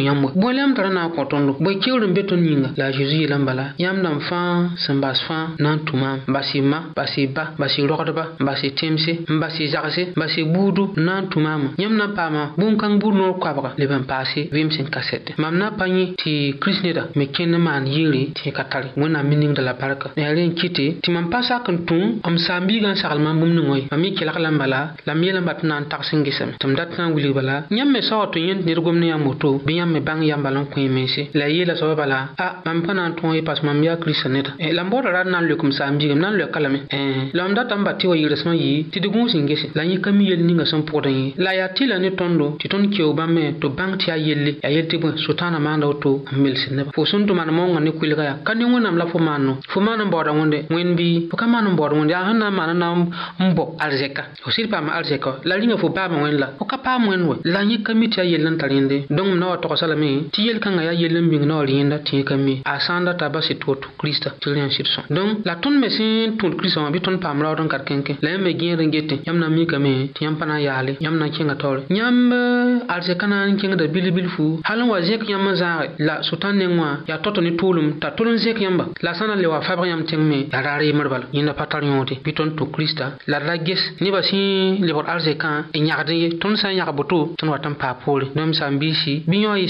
tɩ 0.00 0.06
yãmb 0.06 0.24
wek 0.24 0.34
bõe 0.36 0.52
la 0.52 0.60
yãmb 0.62 0.74
tara 0.76 0.90
na 0.90 1.04
n 1.06 1.10
kõ 1.14 1.24
tõndo 1.30 1.52
bõe 1.60 1.74
keoor 1.82 2.00
n 2.08 2.14
be 2.14 2.22
tõnd 2.24 2.44
yĩnga 2.46 2.68
la 2.78 2.86
a 2.88 2.92
zeezi 2.94 3.20
yeelã 3.20 3.38
n 3.38 3.44
bala 3.44 3.64
yãmb 3.80 4.02
dãmb 4.04 4.20
fãa 4.22 4.70
sẽn 4.84 5.00
bas 5.02 5.20
fãa 5.26 5.48
na 5.58 5.76
n 5.76 5.80
tʋma 5.84 6.12
n 6.24 6.32
bas 6.32 6.48
y 6.54 6.60
ma 6.60 6.78
bas 6.96 7.12
y 7.18 7.26
ba 7.28 7.52
bas 7.58 7.76
y 7.78 7.84
rogdba 7.86 8.24
n 8.40 8.44
bas 8.46 8.60
y 8.64 8.70
temse 8.72 9.12
n 9.28 9.38
bas 9.40 9.56
y 9.60 9.68
zagse 9.68 10.10
n 10.10 10.16
bas 10.16 10.34
y 10.38 10.42
buudu 10.44 10.94
na 10.96 11.20
n 11.20 11.28
tʋmaamã 11.28 11.76
yãmb 11.76 11.94
na 11.96 12.06
n 12.08 12.14
paama 12.16 12.44
kãng 12.80 12.98
buud 13.02 13.14
noor 13.18 13.36
koabga 13.38 13.74
leb 13.76 13.90
n 13.92 14.06
mam 15.40 15.56
na 15.58 15.70
pa 15.74 15.86
yẽ 15.86 16.14
tɩ 16.16 16.58
kirist 16.60 16.82
neda 16.84 17.02
me 17.16 17.26
kẽnd 17.28 17.54
n 17.58 17.60
maan 17.60 17.84
yeere 17.86 18.32
tɩ 18.34 18.52
ka 18.54 18.64
tare 18.70 18.90
wẽnnaam 18.96 19.26
me 19.28 19.36
ningda 19.36 19.60
la 19.62 19.74
barka 19.74 20.10
ne 20.16 20.24
a 20.24 20.32
ren 20.32 20.54
kɩte 20.54 21.02
tɩ 21.02 21.08
mam 21.12 21.28
pa 21.30 21.42
sak 21.42 21.68
n 21.68 21.84
tũ 21.86 21.98
m 22.24 22.36
saam-biigã 22.38 22.92
n 22.94 22.96
sagl 22.96 23.20
mam 23.20 23.40
bũmb 23.42 23.52
ningẽ 23.54 23.76
ye 23.82 23.84
mam 23.90 24.04
y 24.04 24.14
kelg 24.14 24.36
la 24.38 24.50
bala 24.50 24.80
la 25.04 25.12
m 25.14 25.22
yeel 25.22 25.36
n 25.42 25.44
bat 25.44 25.60
n 25.64 25.68
na 25.68 25.80
n 25.82 25.88
tags 25.90 26.12
n 26.14 26.22
gesame 26.24 26.52
tɩ 26.58 26.64
m 26.68 26.74
dat 26.78 26.94
n 26.96 27.12
wilg 27.14 27.34
bala 27.34 27.66
yãmb 27.70 27.90
me 27.92 28.00
tɩ 28.00 28.36
yẽnd 28.36 28.64
ned 28.64 28.78
gomd 28.78 29.02
yãmb 29.04 29.26
woto 29.26 29.58
bɩ 29.58 29.70
yãmb 29.74 29.89
me 29.90 30.00
bang 30.00 30.22
yãmba 30.22 30.50
n 30.50 30.88
mense 30.88 31.28
la 31.34 31.48
y 31.48 31.58
yeela 31.58 31.74
soaba 31.74 31.94
bala 32.06 32.30
a 32.38 32.62
ah, 32.62 32.62
mam 32.64 32.82
pa 32.82 32.94
ye 33.34 33.42
pas 33.42 33.62
mam 33.62 33.82
ya 33.82 33.96
kiristã 33.96 34.28
neda 34.30 34.54
eh, 34.58 34.72
la 34.72 34.84
boodã 34.84 35.10
ra 35.10 35.24
d 35.24 35.30
na 35.30 35.40
n 35.40 35.48
lokem 35.48 35.72
saam 35.72 35.98
bigem 35.98 36.18
na 36.18 36.30
n 36.30 36.38
loɛka 36.38 36.60
lame 36.60 36.86
eh, 36.90 37.30
la 37.34 37.44
m 37.46 37.54
data 37.54 37.74
n 37.76 37.84
wa 37.84 37.92
gese 37.94 39.68
la 39.74 39.84
yẽ 39.84 40.00
ka 40.00 40.10
mi 40.10 40.24
yel 40.26 40.42
ninga 40.44 40.64
sẽn 40.64 40.82
pʋgd 40.86 41.06
ye 41.10 41.34
la 41.38 41.52
ya 41.54 41.68
tɩ 41.68 41.86
la 41.88 41.98
ne 41.98 42.12
ton 42.14 42.38
tɩ 42.58 42.68
tõnd 42.68 42.90
keoog 42.94 43.18
to 43.60 43.68
bang 43.70 43.96
ti 43.98 44.04
tɩ 44.06 44.08
yaa 44.10 44.16
yelle 44.18 44.50
yaa 44.62 44.70
yel 44.70 44.86
tɩ 44.86 44.98
bõe 45.00 45.10
sʋɩtãanã 45.16 45.58
maanda 45.60 45.86
fo 46.94 47.04
sun 47.04 47.26
tɩ 47.26 47.34
ne 47.34 48.90
la 48.90 49.06
fo 49.06 49.18
maanno 49.18 49.58
fo 49.68 49.80
maan 49.80 50.00
n 50.04 50.10
baooda 50.10 50.32
wẽnde 50.32 50.66
wẽnd 50.70 50.96
bɩ 50.98 51.28
fo 51.30 51.36
ka 51.36 51.46
maan 51.46 51.64
n 51.66 51.74
baood 51.76 51.92
wẽnde 51.96 52.10
yaa 52.10 52.26
sẽn 54.50 55.20
fo 55.20 55.36
la 55.44 55.56
rĩngã 55.56 55.76
fo 55.76 55.88
la 56.24 56.50
ka 56.64 56.78
pa 56.78 56.96
wẽnd 56.98 57.26
we 57.30 59.10
la 59.10 59.79
pɔgsalame 59.80 60.30
tɩ 60.32 60.40
yel-kãngã 60.46 60.82
yaa 60.84 60.92
yell 61.00 61.16
n 61.16 61.28
bĩng 61.30 61.46
naoor 61.48 61.66
yẽnda 61.68 61.98
tẽekame 62.04 62.60
a 62.64 62.78
sã 62.80 63.00
ba 63.00 63.14
donc 65.10 65.38
la 65.46 65.56
ton 65.56 65.74
me 65.80 65.88
sẽn 65.88 66.36
tũud 66.38 66.54
kiristã 66.58 66.80
pam 66.82 66.92
bɩ 66.92 66.98
tõnd 67.04 67.20
paam 67.22 67.40
raood 67.42 67.60
n 67.64 67.68
kat 67.68 67.82
kẽnkẽ 67.88 68.14
la 68.22 68.30
yãmb 68.32 68.44
me 68.44 68.52
gẽed 68.60 68.80
n 68.82 68.90
gete 68.92 69.16
yãmb 69.26 69.38
na 69.40 69.48
n 69.48 69.56
mikame 69.56 70.12
tɩ 70.14 70.20
yãmb 70.24 70.36
pa 70.38 70.46
na 70.46 70.56
n 70.58 70.62
yaale 70.66 70.92
yãmb 71.00 71.16
na 71.16 71.26
n 71.26 71.32
kẽnga 71.32 71.54
taoore 71.56 71.88
fu 74.34 74.60
wa 74.92 75.52
la 75.98 76.22
Sutan 76.22 76.54
neng 76.60 76.76
wã 76.78 77.00
yaa 77.08 77.16
to 77.22 77.30
t'a 77.32 78.10
tol 78.16 78.28
n 78.30 78.36
zẽk 78.44 78.58
la 79.00 79.14
sana 79.14 79.34
na 79.34 79.40
le 79.40 79.46
wa 79.48 79.60
fabg 79.60 79.84
yãmb 79.86 80.04
tẽng 80.06 80.20
me 80.30 80.46
yaa 80.52 80.62
raar 80.62 80.80
yembr 80.82 81.08
bala 81.08 81.26
yẽnda 81.32 81.52
pa 81.54 81.66
la 83.26 83.40
d 83.40 83.46
ra 83.48 83.54
ges 83.64 83.80
nebã 84.00 84.20
sẽn 84.28 84.84
lebgd 84.86 85.06
alzekã 85.12 85.50
e 85.72 85.78
n 85.80 85.88
yãgd 85.88 86.08
ye 86.12 86.28
tõnd 86.40 86.56
sã 86.60 86.68
n 86.68 86.76
yãg 86.80 86.90
boto 86.96 87.32
tõnd 87.38 87.50
wat 87.50 87.64
n 87.64 87.74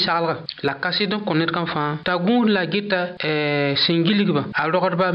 misalga 0.01 0.37
la 0.65 0.75
kasɩd 0.83 1.13
n 1.15 1.21
kõ 1.29 1.35
ned 1.39 1.51
kam 1.55 1.67
fãa 1.69 1.99
t'a 2.07 2.17
gũus 2.21 2.49
la 2.55 2.65
geta 2.73 3.01
eh, 3.21 3.77
sẽn 3.85 4.05
gilgbã 4.07 4.45
a 4.55 4.67
rogdba 4.71 5.13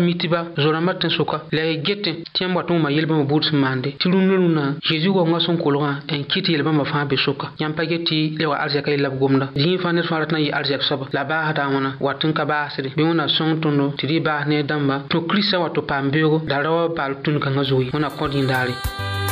zo-rãmbã 0.62 0.94
tɩn 1.02 1.10
soka 1.18 1.38
la 1.52 1.64
y 1.72 1.82
get 1.86 2.04
tẽmb 2.38 2.56
wa 2.56 2.64
tɩ 2.64 2.74
wẽma 2.74 2.92
yel 2.92 3.06
bãmbã 3.10 3.24
buud 3.32 3.44
sẽn 3.50 3.58
maande 3.60 3.90
tɩ 4.00 4.06
rũndã 4.14 4.36
rũnã 4.42 4.64
zeezi 4.88 5.10
waoongã 5.10 5.40
sẽn 5.46 5.58
kolgã 5.64 5.92
n 6.14 6.24
kɩt 6.30 6.50
yel 6.54 6.64
bãmbã 6.64 6.84
fãa 6.92 7.06
be 7.10 7.18
soka 7.18 7.48
yãmb 7.60 7.76
pa 7.76 7.84
get 7.86 8.06
tɩ 8.08 8.38
le 8.40 8.46
wa 8.46 8.56
arzɛkã 8.64 8.92
yella 8.92 9.10
b 9.10 9.18
gomda 9.20 9.48
zĩig 9.56 9.82
fãa 9.82 9.94
ned 9.96 10.06
fãa 10.06 10.20
ratɩ 10.22 10.32
na 10.34 10.40
n 10.40 10.46
yɩ 10.46 10.54
arzɛk-soaba 10.60 11.06
la 11.12 11.24
baasda 11.24 11.62
a 11.66 11.70
wãna 11.74 11.90
wat 12.00 12.22
n 12.24 12.34
ka 12.34 12.46
baasde 12.46 12.90
bɩ 12.98 13.02
wẽna 13.10 13.26
sõng 13.28 13.62
tõndo 13.62 13.90
tɩ 13.98 14.06
d 14.08 14.12
y 14.16 14.20
baas 14.20 14.46
ne 14.48 14.62
dãmba 14.64 15.10
tõ 15.10 15.26
kiristã 15.30 15.60
wa 15.62 15.70
tɩ 15.74 15.82
paam 15.90 16.12
beoogo 16.14 16.44
da 16.46 16.62
ra 16.62 16.70
baal 16.70 16.90
paal 16.98 17.14
tũnd-kãngã 17.24 17.64
zoe 17.64 17.90
wẽna 17.94 18.10
kõd 18.14 18.32
yĩndaare 18.38 19.25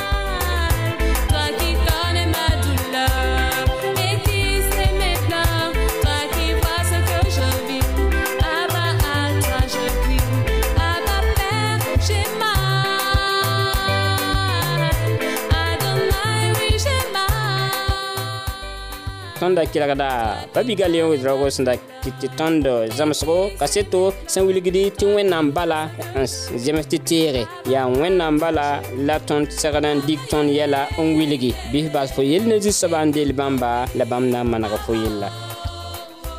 tõnd 19.43 19.57
da 19.59 19.63
kelgda 19.67 20.05
pa 20.53 20.59
bigame 20.67 20.99
wɩdraoogo 21.09 21.47
sẽn 21.55 21.65
da 21.67 21.73
tɩ 22.03 22.27
tõnd 22.39 22.63
zãmsgo 22.97 23.37
ka 23.59 23.65
seto 23.73 24.01
sẽn 24.31 24.43
wilgd 24.47 24.77
tɩ 24.99 25.03
wẽnnaam 25.15 25.47
bala 25.55 25.79
n 26.23 26.25
zems 26.65 26.85
tɩ 26.91 26.97
teege 27.09 27.43
yaa 27.73 27.85
wẽnnaam 28.01 28.35
bala 28.43 28.65
la 29.07 29.15
tõnd 29.29 29.47
segd 29.61 29.85
n 29.95 29.99
dɩk 30.07 30.21
tõnd 30.31 30.49
yɛla 30.57 30.81
n 31.03 31.07
wilgi 31.17 31.51
bɩ 31.71 31.79
bas 31.93 32.09
fo 32.15 32.21
yell 32.31 32.45
ne 32.49 32.55
zu-soabã 32.63 32.99
n 33.07 33.11
bãmba 33.39 33.71
la 33.97 34.03
bãmb 34.11 34.27
na 34.31 34.39
n 34.59 34.63
fo 34.85 34.93
yella 35.03 35.29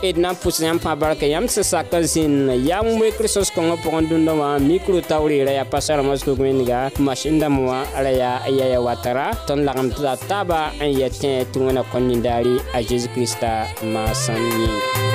E 0.04 0.12
d 0.12 0.20
na 0.20 0.34
n 0.36 0.36
pʋs 0.36 0.58
yãmb 0.60 0.78
fãa 0.84 0.98
barka 1.00 1.24
yãmb 1.24 1.48
sẽn 1.48 1.64
sak 1.64 1.88
n 1.96 2.04
zĩnd 2.04 2.66
yaa 2.68 2.84
wẽkr 2.84 3.24
sõs-kõngã 3.24 3.80
pʋgẽ 3.80 4.10
dũndã 4.12 4.34
wã 4.36 4.48
mikro 4.60 5.00
taoor 5.00 5.32
yeera 5.32 5.54
yaa 5.56 5.64
pa 5.64 5.80
soarama 5.80 6.12
sug 6.20 6.36
wẽnga 6.44 6.92
masin 7.00 7.40
dãmb 7.40 7.64
wã 7.64 7.80
ra 7.96 8.12
yaa 8.12 8.44
yaya 8.52 8.84
watara 8.84 9.32
tõnd 9.48 9.64
lagem 9.64 9.88
tɩ 9.96 10.04
la 10.04 10.14
taaba 10.28 10.76
n 10.76 10.92
ya 11.00 11.08
tẽ 11.08 11.48
tɩ 11.52 11.56
wẽna 11.64 11.82
kõ 11.88 11.98
nindaari 12.04 12.56
a 12.76 12.84
zeezi 12.86 13.08
kirista 13.16 13.64
maasẽn 13.80 14.36
yĩng 14.60 15.13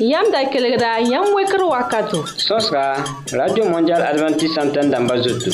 Yam 0.00 0.24
da 0.32 0.44
kelegra, 0.50 0.98
yam 1.10 1.34
weker 1.34 1.58
wakato. 1.60 2.24
Sos 2.26 2.70
ka, 2.70 3.04
Radio 3.32 3.66
Mondial 3.68 4.00
Adventist 4.00 4.54
Santen 4.54 4.90
damba 4.90 5.16
zotou. 5.20 5.52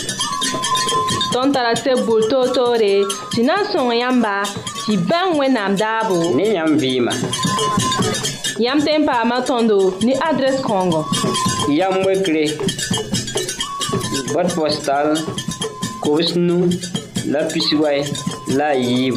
Ton 1.33 1.51
tarase 1.53 1.95
boul 2.07 2.23
to 2.31 2.47
to 2.55 2.65
re, 2.79 3.05
si 3.33 3.43
nan 3.43 3.65
son 3.73 3.91
yamba, 3.91 4.45
si 4.87 4.97
ben 4.99 5.37
we 5.37 5.49
nam 5.49 5.75
dabo. 5.77 6.33
Ne 6.37 6.53
yam 6.55 6.79
vima. 6.79 7.11
Yam 8.59 8.79
tempa 8.87 9.25
matondo, 9.25 9.99
ni 10.05 10.15
adres 10.15 10.61
kongo. 10.61 11.03
Yam 11.69 12.05
wekre, 12.07 12.47
bot 14.33 14.49
postal, 14.55 15.17
kowes 16.07 16.37
nou, 16.39 16.71
la 17.27 17.43
pisiway, 17.51 17.99
la 18.55 18.75
yib. 18.79 19.17